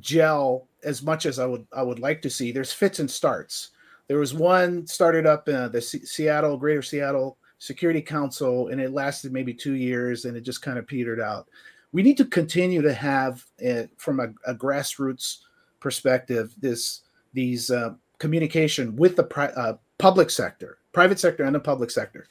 gel 0.00 0.66
as 0.84 1.02
much 1.02 1.26
as 1.26 1.38
I 1.38 1.46
would 1.46 1.66
I 1.72 1.82
would 1.82 1.98
like 1.98 2.22
to 2.22 2.30
see. 2.30 2.52
There's 2.52 2.72
fits 2.72 2.98
and 2.98 3.10
starts. 3.10 3.70
There 4.06 4.18
was 4.18 4.34
one 4.34 4.86
started 4.86 5.26
up 5.26 5.48
in 5.48 5.70
the 5.70 5.80
C- 5.80 6.04
Seattle, 6.04 6.56
Greater 6.56 6.82
Seattle 6.82 7.36
Security 7.58 8.00
Council, 8.00 8.68
and 8.68 8.80
it 8.80 8.92
lasted 8.92 9.32
maybe 9.32 9.52
two 9.52 9.74
years, 9.74 10.24
and 10.24 10.36
it 10.36 10.42
just 10.42 10.62
kind 10.62 10.78
of 10.78 10.86
petered 10.86 11.20
out. 11.20 11.48
We 11.92 12.02
need 12.02 12.16
to 12.18 12.24
continue 12.24 12.82
to 12.82 12.92
have, 12.92 13.44
uh, 13.66 13.84
from 13.96 14.20
a, 14.20 14.28
a, 14.50 14.54
grassroots 14.54 15.38
perspective, 15.80 16.54
this 16.58 17.02
these 17.32 17.70
uh, 17.70 17.94
communication 18.18 18.96
with 18.96 19.16
the 19.16 19.24
pri- 19.24 19.52
uh, 19.56 19.74
public 19.98 20.30
sector, 20.30 20.78
private 20.92 21.18
sector, 21.18 21.44
and 21.44 21.54
the 21.54 21.60
public 21.60 21.90
sector. 21.90 22.26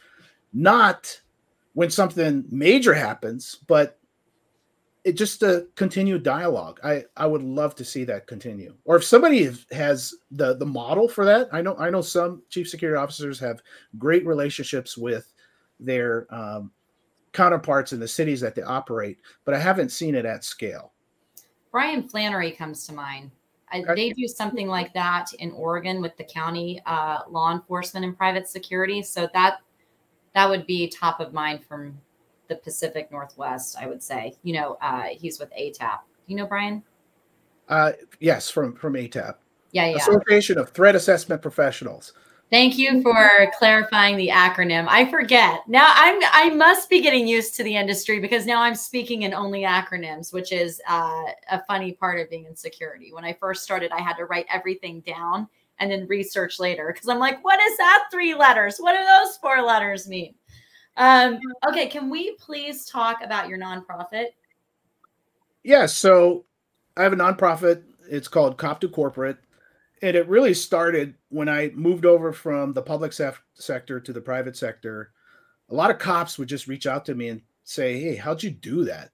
Not 0.53 1.21
when 1.73 1.89
something 1.89 2.45
major 2.49 2.93
happens, 2.93 3.57
but 3.67 3.99
it 5.03 5.13
just 5.13 5.41
a 5.41 5.67
continued 5.75 6.23
dialogue. 6.23 6.79
I 6.83 7.05
I 7.15 7.27
would 7.27 7.41
love 7.41 7.75
to 7.75 7.85
see 7.85 8.03
that 8.05 8.27
continue. 8.27 8.75
Or 8.83 8.97
if 8.97 9.05
somebody 9.05 9.49
has 9.71 10.13
the 10.31 10.55
the 10.55 10.65
model 10.65 11.07
for 11.07 11.23
that, 11.23 11.47
I 11.51 11.61
know 11.61 11.75
I 11.77 11.89
know 11.89 12.01
some 12.01 12.41
chief 12.49 12.67
security 12.67 12.97
officers 12.97 13.39
have 13.39 13.61
great 13.97 14.25
relationships 14.25 14.97
with 14.97 15.33
their 15.79 16.27
um, 16.29 16.71
counterparts 17.31 17.93
in 17.93 17.99
the 17.99 18.07
cities 18.07 18.41
that 18.41 18.55
they 18.55 18.63
operate, 18.63 19.19
but 19.45 19.53
I 19.53 19.59
haven't 19.59 19.91
seen 19.93 20.15
it 20.15 20.25
at 20.25 20.43
scale. 20.43 20.91
Brian 21.71 22.09
Flannery 22.09 22.51
comes 22.51 22.85
to 22.87 22.93
mind. 22.93 23.31
They 23.71 24.11
do 24.11 24.27
something 24.27 24.67
like 24.67 24.93
that 24.93 25.33
in 25.39 25.51
Oregon 25.51 26.01
with 26.01 26.15
the 26.17 26.23
county 26.23 26.81
uh, 26.85 27.19
law 27.29 27.51
enforcement 27.51 28.05
and 28.05 28.17
private 28.17 28.47
security. 28.47 29.03
So 29.03 29.27
that 29.33 29.57
that 30.33 30.49
would 30.49 30.65
be 30.65 30.87
top 30.87 31.19
of 31.19 31.33
mind 31.33 31.63
from 31.65 31.99
the 32.47 32.55
Pacific 32.55 33.11
Northwest. 33.11 33.77
I 33.79 33.87
would 33.87 34.01
say. 34.01 34.35
You 34.43 34.53
know, 34.53 34.77
uh, 34.81 35.07
he's 35.11 35.39
with 35.39 35.51
ATAP. 35.51 35.99
You 36.27 36.37
know 36.37 36.45
Brian? 36.45 36.83
Uh, 37.67 37.91
yes, 38.19 38.49
from 38.49 38.73
from 38.75 38.93
ATAP. 38.93 39.35
Yeah, 39.71 39.89
yeah. 39.89 39.97
Association 39.97 40.57
of 40.57 40.69
Threat 40.69 40.95
Assessment 40.95 41.41
Professionals. 41.41 42.13
Thank 42.49 42.77
you 42.77 43.01
for 43.01 43.51
clarifying 43.57 44.15
the 44.15 44.29
acronym. 44.29 44.87
I 44.87 45.09
forget. 45.11 45.67
Now 45.67 45.91
I'm 45.93 46.21
I 46.31 46.49
must 46.49 46.89
be 46.89 47.01
getting 47.01 47.27
used 47.27 47.55
to 47.55 47.63
the 47.63 47.75
industry 47.75 48.21
because 48.21 48.45
now 48.45 48.61
I'm 48.61 48.75
speaking 48.75 49.23
in 49.23 49.33
only 49.33 49.63
acronyms, 49.63 50.31
which 50.31 50.53
is 50.53 50.81
uh, 50.87 51.23
a 51.51 51.61
funny 51.67 51.91
part 51.91 52.21
of 52.21 52.29
being 52.29 52.45
in 52.45 52.55
security. 52.55 53.11
When 53.11 53.25
I 53.25 53.33
first 53.33 53.63
started, 53.63 53.91
I 53.91 54.01
had 54.01 54.13
to 54.13 54.25
write 54.25 54.45
everything 54.49 55.01
down 55.01 55.49
and 55.79 55.91
then 55.91 56.07
research 56.07 56.57
later 56.57 56.89
because 56.93 57.09
I'm 57.09 57.19
like, 57.19 57.43
what 57.43 57.59
is 57.59 57.77
that 57.77 58.05
three 58.11 58.33
letters? 58.33 58.77
What 58.77 58.93
do 58.97 59.03
those 59.03 59.35
four 59.37 59.61
letters 59.61 60.07
mean? 60.07 60.33
Um, 60.95 61.39
okay, 61.67 61.87
can 61.87 62.09
we 62.09 62.35
please 62.37 62.85
talk 62.85 63.17
about 63.23 63.49
your 63.49 63.59
nonprofit? 63.59 64.27
Yeah, 65.63 65.85
so 65.85 66.45
I 66.95 67.03
have 67.03 67.13
a 67.13 67.17
nonprofit. 67.17 67.83
It's 68.09 68.29
called 68.29 68.57
Cop 68.57 68.79
to 68.79 68.87
Corporate 68.87 69.37
and 70.01 70.15
it 70.15 70.27
really 70.27 70.53
started 70.53 71.15
when 71.29 71.49
I 71.49 71.69
moved 71.69 72.05
over 72.05 72.31
from 72.31 72.73
the 72.73 72.81
public 72.81 73.13
sef- 73.13 73.41
sector 73.53 73.99
to 73.99 74.13
the 74.13 74.21
private 74.21 74.55
sector. 74.55 75.11
A 75.69 75.75
lot 75.75 75.91
of 75.91 75.99
cops 75.99 76.37
would 76.37 76.47
just 76.47 76.67
reach 76.67 76.87
out 76.87 77.05
to 77.05 77.15
me 77.15 77.29
and 77.29 77.41
say, 77.63 77.99
"Hey, 77.99 78.15
how'd 78.15 78.43
you 78.43 78.51
do 78.51 78.85
that?" 78.85 79.11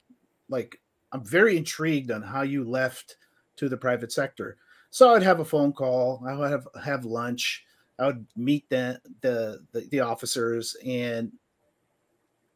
Like, 0.50 0.80
I'm 1.12 1.26
very 1.26 1.58
intrigued 1.58 2.12
on 2.12 2.22
how 2.22 2.44
you 2.44 2.64
left 2.64 3.18
to 3.58 3.70
the 3.70 3.78
private 3.78 4.12
sector. 4.12 4.58
So 4.90 5.14
I'd 5.14 5.24
have 5.24 5.40
a 5.40 5.46
phone 5.46 5.74
call. 5.74 6.24
I 6.28 6.36
would 6.36 6.52
have 6.52 6.68
have 6.84 7.06
lunch. 7.06 7.66
I 7.98 8.08
would 8.08 8.28
meet 8.36 8.70
the 8.70 9.02
the 9.22 9.66
the, 9.72 9.82
the 9.90 10.00
officers, 10.02 10.76
and 10.86 11.32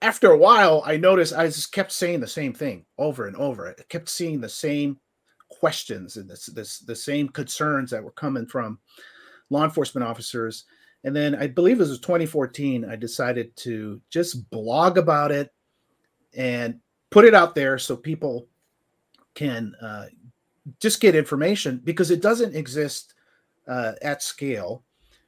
after 0.02 0.32
a 0.32 0.38
while, 0.38 0.84
I 0.86 0.98
noticed 0.98 1.34
I 1.34 1.48
just 1.48 1.72
kept 1.72 1.92
saying 1.92 2.20
the 2.20 2.28
same 2.28 2.54
thing 2.54 2.86
over 2.98 3.26
and 3.26 3.36
over. 3.36 3.68
I 3.68 3.74
kept 3.90 4.10
seeing 4.10 4.40
the 4.40 4.50
same 4.50 5.00
questions 5.50 6.18
and 6.18 6.30
this, 6.30 6.48
this 6.48 6.80
the 6.80 6.96
same 6.96 7.30
concerns 7.30 7.90
that 7.90 8.04
were 8.04 8.12
coming 8.12 8.46
from 8.46 8.80
law 9.50 9.64
enforcement 9.64 10.08
officers. 10.08 10.66
And 11.04 11.16
then 11.16 11.36
I 11.36 11.48
believe 11.48 11.78
it 11.78 11.88
was 11.88 12.00
2014, 12.00 12.86
I 12.86 12.96
decided 12.96 13.56
to 13.58 14.02
just 14.10 14.50
blog 14.50 14.98
about 14.98 15.32
it 15.32 15.54
and 16.36 16.80
put 17.10 17.26
it 17.26 17.34
out 17.34 17.56
there 17.56 17.78
so 17.78 17.96
people 17.96 18.48
can 19.34 19.74
uh, 19.82 20.06
just 20.80 21.00
get 21.00 21.16
information 21.16 21.82
because 21.84 22.12
it 22.12 22.22
doesn't 22.22 22.56
exist 22.56 23.14
uh, 23.68 23.94
at 24.02 24.24
scale. 24.24 24.84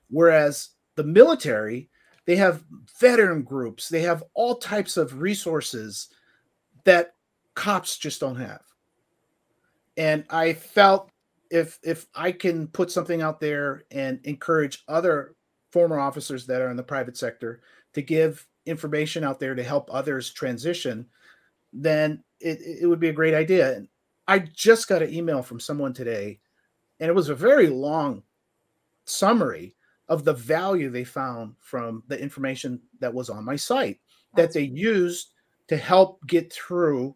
Whereas 0.09 0.69
the 0.95 1.03
military, 1.03 1.89
they 2.25 2.35
have 2.35 2.63
veteran 2.99 3.43
groups, 3.43 3.89
they 3.89 4.01
have 4.01 4.23
all 4.33 4.55
types 4.55 4.97
of 4.97 5.21
resources 5.21 6.09
that 6.83 7.13
cops 7.53 7.97
just 7.97 8.19
don't 8.19 8.35
have 8.35 8.61
and 9.99 10.23
I 10.29 10.53
felt 10.53 11.11
if 11.49 11.79
if 11.83 12.07
I 12.15 12.31
can 12.31 12.67
put 12.67 12.91
something 12.91 13.21
out 13.21 13.39
there 13.39 13.83
and 13.91 14.19
encourage 14.23 14.83
other 14.87 15.35
former 15.71 15.99
officers 15.99 16.45
that 16.47 16.61
are 16.61 16.69
in 16.69 16.77
the 16.77 16.83
private 16.83 17.17
sector 17.17 17.61
to 17.93 18.01
give 18.01 18.47
information 18.65 19.23
out 19.23 19.39
there 19.39 19.55
to 19.55 19.63
help 19.63 19.89
others 19.91 20.31
transition, 20.31 21.05
then 21.73 22.23
it, 22.39 22.59
it 22.81 22.87
would 22.87 22.99
be 22.99 23.09
a 23.09 23.13
great 23.13 23.33
idea. 23.33 23.75
And 23.75 23.87
I 24.27 24.39
just 24.39 24.87
got 24.87 25.01
an 25.01 25.13
email 25.13 25.41
from 25.41 25.59
someone 25.59 25.93
today, 25.93 26.39
and 26.99 27.09
it 27.09 27.15
was 27.15 27.29
a 27.29 27.35
very 27.35 27.67
long 27.67 28.23
summary 29.05 29.75
of 30.07 30.23
the 30.23 30.33
value 30.33 30.89
they 30.89 31.03
found 31.03 31.55
from 31.59 32.03
the 32.07 32.19
information 32.19 32.79
that 32.99 33.13
was 33.13 33.29
on 33.29 33.45
my 33.45 33.55
site 33.55 33.99
that 34.35 34.53
they 34.53 34.61
used 34.61 35.31
to 35.67 35.77
help 35.77 36.19
get 36.27 36.51
through 36.51 37.15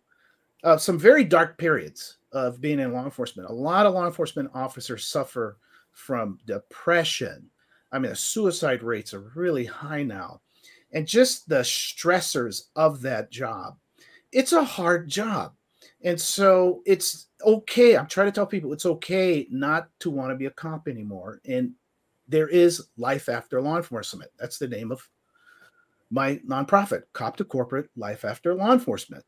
uh, 0.63 0.77
some 0.77 0.97
very 0.97 1.23
dark 1.23 1.57
periods 1.57 2.17
of 2.33 2.59
being 2.59 2.79
in 2.79 2.91
law 2.91 3.05
enforcement. 3.05 3.49
A 3.49 3.53
lot 3.53 3.85
of 3.85 3.93
law 3.93 4.05
enforcement 4.05 4.49
officers 4.53 5.05
suffer 5.05 5.57
from 5.91 6.39
depression. 6.45 7.49
I 7.91 7.99
mean, 7.99 8.09
the 8.09 8.15
suicide 8.15 8.83
rates 8.83 9.13
are 9.13 9.31
really 9.35 9.65
high 9.65 10.03
now. 10.03 10.41
And 10.91 11.07
just 11.07 11.47
the 11.47 11.59
stressors 11.59 12.63
of 12.75 13.01
that 13.01 13.31
job. 13.31 13.77
It's 14.31 14.51
a 14.51 14.63
hard 14.63 15.07
job. 15.07 15.53
And 16.03 16.19
so 16.19 16.81
it's 16.85 17.27
okay. 17.45 17.95
I'm 17.95 18.07
trying 18.07 18.27
to 18.27 18.31
tell 18.31 18.45
people 18.45 18.73
it's 18.73 18.85
okay 18.85 19.47
not 19.49 19.89
to 19.99 20.09
want 20.09 20.31
to 20.31 20.35
be 20.35 20.47
a 20.47 20.51
cop 20.51 20.87
anymore. 20.87 21.39
And 21.45 21.73
there 22.27 22.47
is 22.47 22.89
life 22.97 23.29
after 23.29 23.61
law 23.61 23.77
enforcement. 23.77 24.31
That's 24.39 24.57
the 24.57 24.67
name 24.67 24.91
of 24.91 25.07
my 26.09 26.39
nonprofit, 26.47 27.03
Cop 27.13 27.37
to 27.37 27.43
Corporate 27.43 27.89
Life 27.95 28.23
After 28.23 28.53
Law 28.53 28.71
Enforcement. 28.71 29.23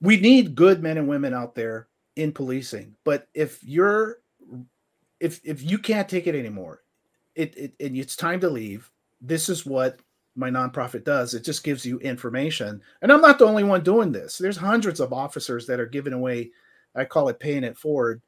We 0.00 0.16
need 0.18 0.56
good 0.56 0.82
men 0.82 0.98
and 0.98 1.08
women 1.08 1.32
out 1.32 1.54
there 1.54 1.88
in 2.16 2.32
policing. 2.32 2.94
But 3.04 3.28
if 3.34 3.62
you're 3.62 4.18
if 5.20 5.40
if 5.44 5.62
you 5.62 5.78
can't 5.78 6.08
take 6.08 6.26
it 6.26 6.34
anymore, 6.34 6.82
it, 7.34 7.56
it 7.56 7.74
and 7.80 7.96
it's 7.96 8.16
time 8.16 8.40
to 8.40 8.50
leave. 8.50 8.90
This 9.20 9.48
is 9.48 9.64
what 9.64 10.00
my 10.34 10.50
nonprofit 10.50 11.04
does. 11.04 11.34
It 11.34 11.44
just 11.44 11.64
gives 11.64 11.84
you 11.86 11.98
information. 12.00 12.82
And 13.00 13.10
I'm 13.10 13.22
not 13.22 13.38
the 13.38 13.46
only 13.46 13.64
one 13.64 13.82
doing 13.82 14.12
this. 14.12 14.36
There's 14.36 14.56
hundreds 14.56 15.00
of 15.00 15.12
officers 15.12 15.66
that 15.66 15.80
are 15.80 15.86
giving 15.86 16.12
away, 16.12 16.50
I 16.94 17.06
call 17.06 17.28
it 17.28 17.40
paying 17.40 17.64
it 17.64 17.78
forward, 17.78 18.20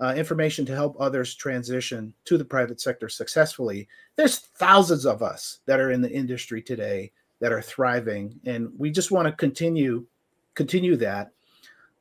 uh, 0.00 0.14
information 0.16 0.64
to 0.66 0.74
help 0.74 0.96
others 1.00 1.34
transition 1.34 2.14
to 2.24 2.38
the 2.38 2.44
private 2.44 2.80
sector 2.80 3.08
successfully. 3.08 3.88
There's 4.14 4.38
thousands 4.38 5.04
of 5.04 5.22
us 5.22 5.58
that 5.66 5.80
are 5.80 5.90
in 5.90 6.00
the 6.00 6.12
industry 6.12 6.62
today 6.62 7.10
that 7.40 7.52
are 7.52 7.62
thriving, 7.62 8.38
and 8.46 8.70
we 8.76 8.90
just 8.90 9.10
want 9.10 9.26
to 9.26 9.32
continue 9.32 10.06
continue 10.54 10.96
that. 10.96 11.30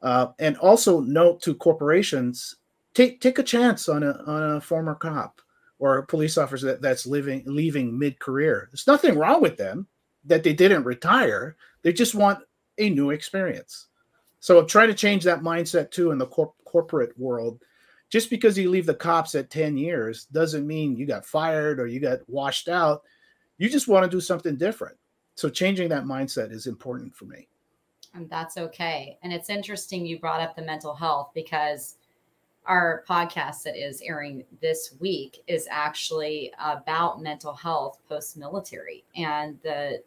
Uh, 0.01 0.27
and 0.39 0.57
also 0.57 0.99
note 1.01 1.41
to 1.41 1.55
corporations: 1.55 2.55
take 2.93 3.19
take 3.21 3.39
a 3.39 3.43
chance 3.43 3.89
on 3.89 4.03
a 4.03 4.11
on 4.25 4.55
a 4.57 4.61
former 4.61 4.95
cop 4.95 5.41
or 5.79 5.97
a 5.97 6.05
police 6.05 6.37
officer 6.37 6.67
that, 6.67 6.81
that's 6.81 7.05
living 7.05 7.43
leaving 7.45 7.97
mid-career. 7.97 8.67
There's 8.71 8.87
nothing 8.87 9.17
wrong 9.17 9.41
with 9.41 9.57
them 9.57 9.87
that 10.25 10.43
they 10.43 10.53
didn't 10.53 10.83
retire. 10.83 11.55
They 11.81 11.93
just 11.93 12.15
want 12.15 12.39
a 12.77 12.89
new 12.89 13.11
experience. 13.11 13.87
So 14.39 14.63
try 14.63 14.85
to 14.85 14.93
change 14.93 15.23
that 15.23 15.41
mindset 15.41 15.91
too 15.91 16.11
in 16.11 16.17
the 16.17 16.27
cor- 16.27 16.53
corporate 16.65 17.17
world. 17.17 17.61
Just 18.09 18.29
because 18.29 18.57
you 18.57 18.69
leave 18.69 18.85
the 18.85 18.93
cops 18.93 19.35
at 19.35 19.49
10 19.49 19.77
years 19.77 20.25
doesn't 20.25 20.65
mean 20.65 20.95
you 20.95 21.05
got 21.05 21.25
fired 21.25 21.79
or 21.79 21.87
you 21.87 21.99
got 21.99 22.19
washed 22.27 22.69
out. 22.69 23.01
You 23.57 23.69
just 23.69 23.87
want 23.87 24.05
to 24.05 24.15
do 24.15 24.21
something 24.21 24.55
different. 24.55 24.95
So 25.35 25.49
changing 25.49 25.89
that 25.89 26.05
mindset 26.05 26.51
is 26.51 26.67
important 26.67 27.13
for 27.13 27.25
me. 27.25 27.47
And 28.13 28.29
that's 28.29 28.57
okay. 28.57 29.17
And 29.21 29.31
it's 29.31 29.49
interesting 29.49 30.05
you 30.05 30.19
brought 30.19 30.41
up 30.41 30.55
the 30.55 30.61
mental 30.61 30.93
health 30.93 31.31
because 31.33 31.97
our 32.65 33.03
podcast 33.07 33.63
that 33.63 33.75
is 33.77 34.01
airing 34.01 34.43
this 34.61 34.95
week 34.99 35.43
is 35.47 35.67
actually 35.71 36.51
about 36.59 37.21
mental 37.21 37.53
health 37.53 37.99
post 38.09 38.37
military 38.37 39.03
and 39.15 39.57
the 39.63 40.01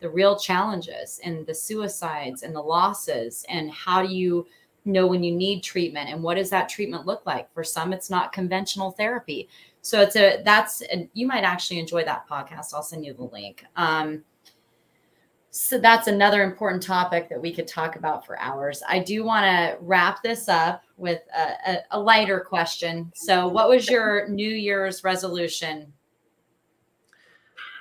the 0.00 0.08
real 0.08 0.38
challenges 0.38 1.20
and 1.24 1.44
the 1.46 1.54
suicides 1.54 2.42
and 2.42 2.54
the 2.54 2.60
losses 2.60 3.44
and 3.48 3.70
how 3.70 4.04
do 4.04 4.14
you 4.14 4.46
know 4.84 5.06
when 5.06 5.22
you 5.22 5.34
need 5.34 5.62
treatment 5.62 6.08
and 6.08 6.22
what 6.22 6.34
does 6.34 6.50
that 6.50 6.68
treatment 6.68 7.06
look 7.06 7.26
like? 7.26 7.52
For 7.52 7.64
some 7.64 7.92
it's 7.92 8.10
not 8.10 8.32
conventional 8.32 8.92
therapy. 8.92 9.48
So 9.82 10.00
it's 10.00 10.16
a 10.16 10.42
that's 10.44 10.82
a, 10.82 11.08
you 11.14 11.26
might 11.26 11.44
actually 11.44 11.78
enjoy 11.78 12.04
that 12.04 12.28
podcast. 12.28 12.74
I'll 12.74 12.82
send 12.82 13.04
you 13.04 13.12
the 13.12 13.24
link. 13.24 13.64
Um, 13.76 14.24
so 15.50 15.78
that's 15.78 16.08
another 16.08 16.42
important 16.42 16.82
topic 16.82 17.28
that 17.30 17.40
we 17.40 17.54
could 17.54 17.66
talk 17.66 17.96
about 17.96 18.26
for 18.26 18.38
hours. 18.38 18.82
I 18.86 18.98
do 18.98 19.24
want 19.24 19.44
to 19.44 19.78
wrap 19.80 20.22
this 20.22 20.48
up 20.48 20.82
with 20.96 21.20
a, 21.34 21.70
a, 21.70 21.78
a, 21.92 22.00
lighter 22.00 22.40
question. 22.40 23.10
So, 23.14 23.48
what 23.48 23.68
was 23.68 23.88
your 23.88 24.28
New 24.28 24.50
Year's 24.50 25.04
resolution? 25.04 25.92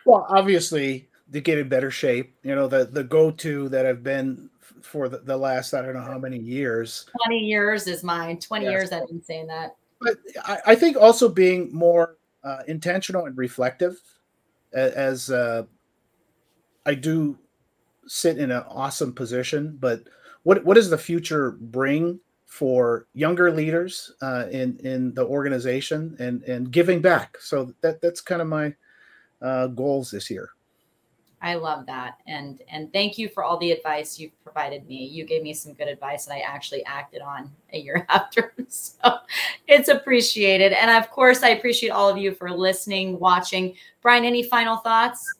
Well, 0.05 0.25
obviously, 0.29 1.09
to 1.33 1.41
get 1.41 1.57
in 1.57 1.67
better 1.67 1.91
shape. 1.91 2.35
You 2.43 2.55
know, 2.55 2.67
the 2.67 2.85
the 2.85 3.03
go 3.03 3.31
to 3.31 3.69
that 3.69 3.85
I've 3.85 4.03
been 4.03 4.49
for 4.81 5.09
the, 5.09 5.17
the, 5.19 5.35
last 5.35 5.73
I 5.73 5.81
don't 5.81 5.93
know 5.93 6.01
how 6.01 6.17
many 6.17 6.37
years. 6.37 7.05
Twenty 7.25 7.39
years 7.39 7.87
is 7.87 8.03
mine. 8.03 8.39
Twenty 8.39 8.65
yes. 8.65 8.71
years 8.71 8.91
I've 8.93 9.07
been 9.07 9.23
saying 9.23 9.47
that. 9.47 9.75
But 9.99 10.17
I, 10.45 10.59
I 10.67 10.75
think 10.75 10.95
also 10.95 11.27
being 11.27 11.73
more 11.73 12.17
uh, 12.43 12.59
intentional 12.67 13.25
and 13.25 13.37
reflective, 13.37 13.99
as 14.71 15.29
uh, 15.29 15.63
I 16.85 16.93
do 16.93 17.37
sit 18.07 18.37
in 18.37 18.51
an 18.51 18.63
awesome 18.69 19.13
position, 19.13 19.77
but 19.79 20.01
what 20.43 20.63
what 20.63 20.75
does 20.75 20.89
the 20.89 20.97
future 20.97 21.51
bring 21.51 22.19
for 22.45 23.07
younger 23.13 23.51
leaders 23.51 24.13
uh, 24.21 24.45
in 24.51 24.77
in 24.83 25.13
the 25.13 25.25
organization 25.25 26.15
and 26.19 26.43
and 26.43 26.71
giving 26.71 27.01
back? 27.01 27.37
So 27.39 27.73
that 27.81 28.01
that's 28.01 28.21
kind 28.21 28.41
of 28.41 28.47
my 28.47 28.73
uh, 29.41 29.67
goals 29.67 30.11
this 30.11 30.29
year. 30.29 30.49
I 31.41 31.53
love 31.53 31.85
that, 31.85 32.17
and 32.25 32.61
and 32.71 32.91
thank 32.91 33.17
you 33.17 33.29
for 33.29 33.43
all 33.43 33.57
the 33.57 33.71
advice 33.71 34.17
you've 34.19 34.43
provided 34.43 34.87
me. 34.87 35.05
You 35.05 35.23
gave 35.23 35.43
me 35.43 35.53
some 35.53 35.73
good 35.73 35.87
advice 35.87 36.25
that 36.25 36.33
I 36.33 36.39
actually 36.39 36.83
acted 36.85 37.21
on 37.21 37.51
a 37.73 37.77
year 37.77 38.07
after, 38.09 38.53
so 38.67 39.17
it's 39.67 39.89
appreciated. 39.89 40.73
And 40.73 40.89
of 40.89 41.11
course, 41.11 41.43
I 41.43 41.49
appreciate 41.49 41.89
all 41.89 42.09
of 42.09 42.17
you 42.17 42.33
for 42.33 42.49
listening, 42.49 43.19
watching. 43.19 43.75
Brian, 44.01 44.25
any 44.25 44.41
final 44.41 44.77
thoughts? 44.77 45.31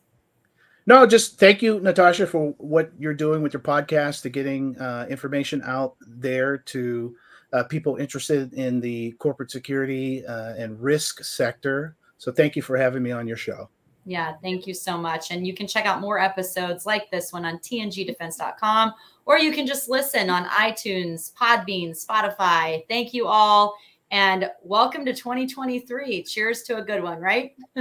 No, 0.88 1.06
just 1.06 1.38
thank 1.38 1.62
you, 1.62 1.82
Natasha, 1.82 2.26
for 2.26 2.54
what 2.58 2.92
you're 2.98 3.14
doing 3.14 3.42
with 3.44 3.54
your 3.54 3.62
podcast 3.62 4.22
to 4.22 4.30
getting 4.30 4.80
uh, 4.80 5.06
information 5.10 5.62
out 5.66 5.98
there 6.08 6.58
to 6.58 7.14
uh, 7.52 7.64
people 7.66 7.98
interested 7.98 8.54
in 8.54 8.80
the 8.80 9.12
corporate 9.20 9.52
security 9.52 10.26
uh, 10.26 10.54
and 10.56 10.82
risk 10.82 11.26
sector. 11.26 11.98
So 12.18 12.32
thank 12.32 12.56
you 12.56 12.62
for 12.62 12.78
having 12.78 13.04
me 13.04 13.12
on 13.12 13.28
your 13.28 13.36
show. 13.36 13.70
Yeah, 14.06 14.36
thank 14.42 14.66
you 14.66 14.74
so 14.74 14.98
much. 14.98 15.32
And 15.32 15.46
you 15.46 15.54
can 15.54 15.68
check 15.68 15.86
out 15.86 16.00
more 16.00 16.20
episodes 16.20 16.86
like 16.86 17.12
this 17.12 17.34
one 17.34 17.44
on 17.44 17.58
tngdefense.com, 17.60 18.94
or 19.26 19.38
you 19.38 19.52
can 19.52 19.68
just 19.68 19.90
listen 19.90 20.30
on 20.30 20.46
iTunes, 20.46 21.34
Podbean, 21.34 21.92
Spotify. 21.92 22.88
Thank 22.88 23.14
you 23.14 23.28
all. 23.28 23.76
And 24.12 24.50
welcome 24.64 25.04
to 25.04 25.14
2023. 25.14 26.24
Cheers 26.24 26.64
to 26.64 26.78
a 26.78 26.82
good 26.82 27.04
one, 27.04 27.20
right? 27.20 27.56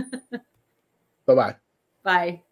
Bye-bye. 1.26 1.54
Bye. 2.02 2.42